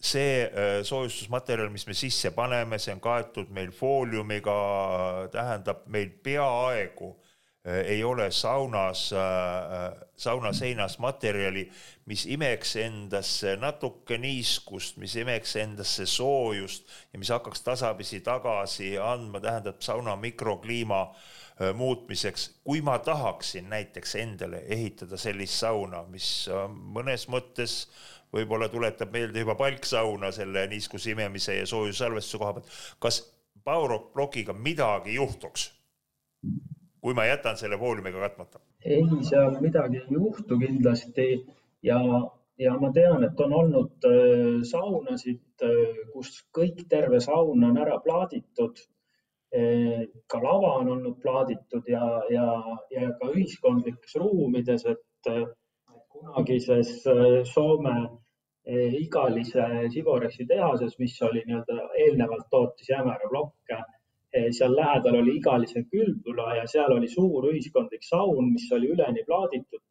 see 0.03 0.43
äh, 0.43 0.83
soojustusmaterjal, 0.83 1.69
mis 1.71 1.87
me 1.87 1.95
sisse 1.95 2.33
paneme, 2.35 2.79
see 2.79 2.93
on 2.93 3.01
kaetud 3.03 3.51
meil 3.55 3.71
fooliumiga, 3.71 4.55
tähendab 5.31 5.85
meil 5.87 6.09
peaaegu 6.23 7.13
äh, 7.63 7.79
ei 7.95 8.03
ole 8.03 8.27
saunas, 8.35 9.05
äh, 9.15 9.93
sauna 10.19 10.51
seinas 10.53 10.97
materjali, 10.99 11.63
mis 12.11 12.25
imeks 12.27 12.75
endasse 12.83 13.55
natuke 13.61 14.17
niiskust, 14.19 14.99
mis 14.99 15.15
imeks 15.23 15.55
endasse 15.63 16.05
soojust 16.05 16.91
ja 17.13 17.21
mis 17.21 17.31
hakkaks 17.31 17.63
tasapisi 17.63 18.19
tagasi 18.25 18.97
andma, 18.99 19.39
tähendab 19.39 19.79
sauna 19.81 20.17
mikrokliima 20.19 21.05
muutmiseks, 21.77 22.47
kui 22.65 22.81
ma 22.81 22.95
tahaksin 22.99 23.67
näiteks 23.69 24.15
endale 24.17 24.63
ehitada 24.73 25.19
sellist 25.21 25.61
sauna, 25.61 26.01
mis 26.09 26.49
mõnes 26.97 27.27
mõttes 27.29 27.75
äh, 27.83 28.12
võib-olla 28.33 28.69
tuletab 28.69 29.13
meelde 29.13 29.43
juba 29.43 29.55
palksauna 29.59 30.31
selle 30.35 30.65
niiskuse 30.71 31.13
imemise 31.13 31.59
ja 31.59 31.65
soojussalvestuse 31.69 32.41
koha 32.41 32.53
pealt. 32.57 32.75
kas 32.99 33.21
Powerrock 33.63 34.11
plokiga 34.13 34.53
midagi 34.53 35.13
juhtuks, 35.15 35.69
kui 37.01 37.13
ma 37.15 37.25
jätan 37.29 37.57
selle 37.57 37.77
fooliumiga 37.79 38.19
katmata? 38.19 38.59
ei, 38.85 39.03
seal 39.23 39.59
midagi 39.63 40.01
ei 40.01 40.17
juhtu 40.17 40.57
kindlasti 40.59 41.27
ja, 41.83 41.99
ja 42.59 42.73
ma 42.79 42.89
tean, 42.95 43.23
et 43.23 43.39
on 43.39 43.53
olnud 43.59 44.07
äh, 44.09 44.57
saunasid, 44.67 45.45
äh, 45.63 46.01
kus 46.11 46.41
kõik 46.57 46.83
terve 46.91 47.21
saun 47.23 47.63
on 47.63 47.79
ära 47.79 48.01
plaaditud 48.03 48.83
äh, 49.55 50.03
ka 50.27 50.43
lava 50.43 50.75
on 50.81 50.91
olnud 50.97 51.21
plaaditud 51.23 51.87
ja, 51.87 52.03
ja, 52.33 52.47
ja 52.91 53.13
ka 53.21 53.31
ühiskondlikes 53.31 54.19
ruumides, 54.19 54.83
et 54.91 55.31
kunagises 56.13 57.01
Soome 57.53 57.97
Eh, 58.65 58.93
igalise 58.95 59.89
Siborexi 59.91 60.45
tehases, 60.47 60.93
mis 60.99 61.17
oli 61.21 61.41
nii-öelda 61.45 61.89
eelnevalt 61.99 62.45
tootis 62.49 62.89
jäämääraplokke. 62.89 63.79
Eh, 64.33 64.45
seal 64.57 64.75
lähedal 64.75 65.17
oli 65.19 65.33
igalise 65.35 65.83
külgula 65.83 66.55
ja 66.55 66.67
seal 66.67 66.93
oli 66.95 67.09
suur 67.11 67.49
ühiskondlik 67.49 68.07
saun, 68.07 68.53
mis 68.53 68.71
oli 68.71 68.93
üleni 68.95 69.25
plaaditud. 69.25 69.81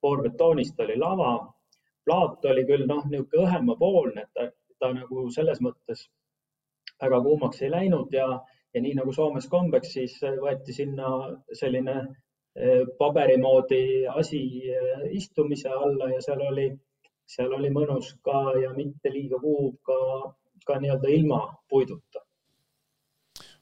poorbetoonist 0.00 0.80
oli 0.80 0.96
lava. 0.98 1.52
plaat 2.04 2.44
oli 2.44 2.62
küll 2.64 2.86
noh, 2.86 3.02
niisugune 3.10 3.46
õhemapoolne, 3.46 4.22
et 4.22 4.30
ta, 4.34 4.44
ta 4.78 4.92
nagu 4.92 5.30
selles 5.30 5.58
mõttes 5.60 6.04
väga 7.02 7.20
kuumaks 7.22 7.62
ei 7.62 7.70
läinud 7.70 8.12
ja, 8.14 8.26
ja 8.74 8.82
nii 8.82 8.94
nagu 8.94 9.12
Soomes 9.12 9.48
kombeks, 9.50 9.92
siis 9.92 10.14
võeti 10.22 10.72
sinna 10.72 11.10
selline 11.52 11.96
paberi 12.98 13.36
moodi 13.36 14.06
asi 14.08 14.40
istumise 15.10 15.68
alla 15.68 16.10
ja 16.14 16.20
seal 16.24 16.40
oli 16.50 16.70
seal 17.26 17.52
oli 17.58 17.70
mõnus 17.74 18.12
ka 18.24 18.54
ja 18.62 18.70
mitte 18.76 19.10
liiga 19.10 19.38
kuum 19.42 19.74
ka, 19.88 19.98
ka 20.66 20.78
nii-öelda 20.82 21.10
ilma 21.18 21.40
puiduta 21.68 22.22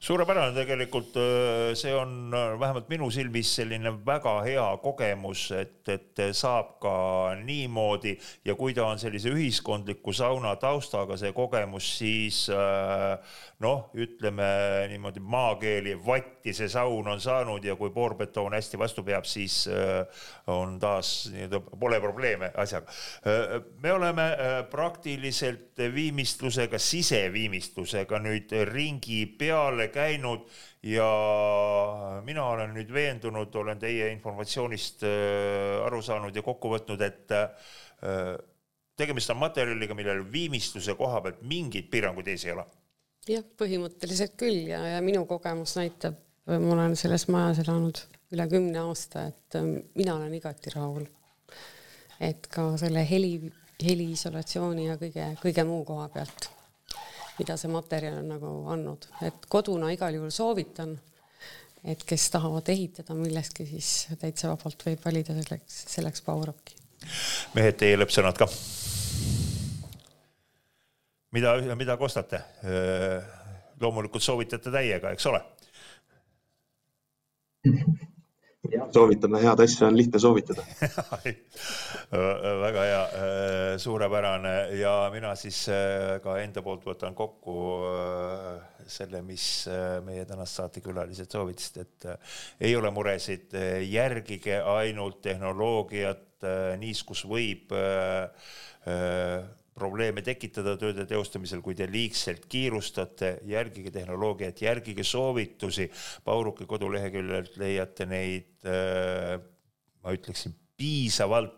suurepärane 0.05 0.53
tegelikult, 0.53 1.17
äh, 1.17 1.73
see 1.75 1.95
on 1.97 2.35
äh, 2.35 2.61
vähemalt 2.61 2.91
minu 2.93 3.07
silmis 3.13 3.55
selline 3.57 3.89
väga 4.05 4.35
hea 4.45 4.65
kogemus, 4.83 5.47
et, 5.57 5.81
et 5.89 6.21
saab 6.37 6.75
ka 6.83 6.97
niimoodi 7.41 8.13
ja 8.45 8.53
kui 8.59 8.75
ta 8.77 8.85
on 8.91 9.01
sellise 9.01 9.33
ühiskondliku 9.33 10.13
sauna 10.13 10.53
taustaga, 10.61 11.17
see 11.17 11.33
kogemus, 11.33 11.89
siis 12.03 12.43
äh, 12.53 13.15
noh, 13.65 13.87
ütleme 13.97 14.51
niimoodi 14.93 15.23
maakeeli 15.25 15.97
vatti 16.05 16.53
see 16.53 16.69
saun 16.69 17.09
on 17.09 17.25
saanud 17.25 17.65
ja 17.65 17.79
kui 17.81 17.89
poorbetoon 17.95 18.59
hästi 18.59 18.81
vastu 18.81 19.07
peab, 19.07 19.25
siis 19.25 19.63
on 20.53 20.77
taas 20.83 21.31
nii-öelda 21.33 21.63
pole 21.81 22.01
probleeme 22.03 22.51
asjaga. 22.61 22.93
me 23.81 23.93
oleme 23.93 24.27
praktiliselt 24.71 25.81
viimistlusega, 25.95 26.79
siseviimistlusega 26.79 28.21
nüüd 28.21 28.53
ringi 28.69 29.23
peale 29.41 29.89
käinud 29.95 30.49
ja 30.85 31.07
mina 32.27 32.47
olen 32.53 32.75
nüüd 32.77 32.91
veendunud, 32.93 33.55
olen 33.61 33.81
teie 33.81 34.11
informatsioonist 34.13 35.05
äh, 35.09 35.85
aru 35.87 36.03
saanud 36.05 36.37
ja 36.37 36.45
kokku 36.45 36.73
võtnud, 36.75 37.05
et 37.07 37.35
äh, 37.35 38.35
tegemist 38.97 39.33
on 39.33 39.41
materjaliga, 39.41 39.97
millel 39.97 40.25
viimistluse 40.33 40.97
koha 40.99 41.23
pealt 41.25 41.43
mingeid 41.49 41.89
piiranguid 41.93 42.31
ees 42.35 42.47
ei 42.49 42.55
ole. 42.57 42.67
jah, 43.29 43.45
põhimõtteliselt 43.61 44.37
küll 44.41 44.69
ja, 44.73 44.83
ja 44.97 45.03
minu 45.05 45.25
kogemus 45.31 45.79
näitab, 45.81 46.19
ma 46.51 46.75
olen 46.77 46.97
selles 47.01 47.29
majas 47.33 47.63
elanud 47.65 48.03
üle 48.35 48.49
kümne 48.51 48.83
aasta, 48.85 49.29
et 49.31 49.61
äh, 49.61 49.71
mina 49.95 50.19
olen 50.19 50.35
igati 50.41 50.75
rahul. 50.75 51.07
et 52.21 52.47
ka 52.53 52.75
selle 52.81 53.03
heli, 53.09 53.39
heliisolatsiooni 53.83 54.91
ja 54.91 54.99
kõige, 55.01 55.33
kõige 55.43 55.65
muu 55.69 55.83
koha 55.89 56.11
pealt 56.13 56.54
mida 57.39 57.57
see 57.59 57.71
materjal 57.73 58.21
on 58.21 58.31
nagu 58.35 58.53
andnud, 58.75 59.09
et 59.27 59.49
koduna 59.51 59.91
igal 59.95 60.15
juhul 60.17 60.33
soovitan, 60.35 60.95
et 61.85 62.05
kes 62.09 62.29
tahavad 62.33 62.69
ehitada 62.73 63.17
millestki, 63.19 63.67
siis 63.69 64.17
täitsa 64.21 64.53
vabalt 64.53 64.87
võib 64.87 65.03
valida 65.05 65.37
selleks, 65.37 65.81
selleks 65.97 66.25
Powerrocki. 66.27 66.79
mehed, 67.55 67.77
teie 67.81 67.99
lõppsõnad 67.99 68.39
ka. 68.39 68.49
mida, 71.33 71.57
mida 71.75 71.97
kostate? 72.01 72.43
loomulikult 73.81 74.23
soovitate 74.23 74.71
täiega, 74.71 75.11
eks 75.13 75.27
ole 75.27 75.41
soovitame 78.93 79.41
head 79.43 79.61
asja, 79.65 79.89
on 79.89 79.97
lihtne 79.97 80.21
soovitada. 80.21 80.65
Väga 82.65 82.85
hea, 82.87 83.01
äh, 83.03 83.79
suurepärane. 83.81 84.55
Ja 84.79 85.11
mina 85.13 85.35
siis 85.39 85.65
äh, 85.73 86.19
ka 86.25 86.37
enda 86.43 86.63
poolt 86.65 86.85
võtan 86.87 87.17
kokku 87.17 87.57
äh, 87.89 88.87
selle, 88.87 89.23
mis 89.25 89.47
meie 90.05 90.27
tänast 90.29 90.61
saatekülalised 90.61 91.33
soovitasid, 91.33 91.81
et 91.81 92.09
ei 92.69 92.75
ole 92.77 92.91
muresid, 92.93 93.55
järgige 93.89 94.59
ainult 94.61 95.23
tehnoloogiat, 95.25 96.45
niiskus 96.77 97.25
võib 97.25 97.73
probleeme 99.75 100.23
tekitada 100.23 100.77
tööde 100.81 101.07
teostamisel, 101.11 101.63
kui 101.65 101.75
te 101.79 101.89
liigselt 101.91 102.47
kiirustate, 102.51 103.39
järgige 103.51 103.91
tehnoloogiat, 103.95 104.63
järgige 104.63 105.05
soovitusi. 105.07 105.89
Pauruki 106.25 106.67
koduleheküljelt 106.71 107.59
leiate 107.61 108.07
neid, 108.11 108.53
äh, 108.69 109.41
ma 110.05 110.15
ütleksin, 110.15 110.55
piisavalt 110.77 111.55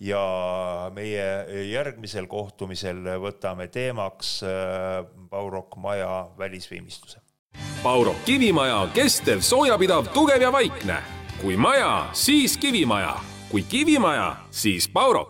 ja 0.00 0.20
meie 0.94 1.24
järgmisel 1.70 2.28
kohtumisel 2.30 3.02
võtame 3.22 3.66
teemaks 3.72 4.36
äh, 4.46 5.00
Paurok 5.30 5.76
maja 5.82 6.28
välisviimistluse. 6.38 7.18
Paurok 7.82 8.24
kivimaja, 8.24 8.84
kestev, 8.94 9.42
soojapidav, 9.42 10.12
tugev 10.14 10.42
ja 10.42 10.52
vaikne. 10.52 11.00
kui 11.40 11.56
maja, 11.56 12.10
siis 12.12 12.56
kivimaja, 12.60 13.14
kui 13.50 13.62
kivimaja, 13.62 14.36
siis 14.50 14.88
Paurok 14.88 15.28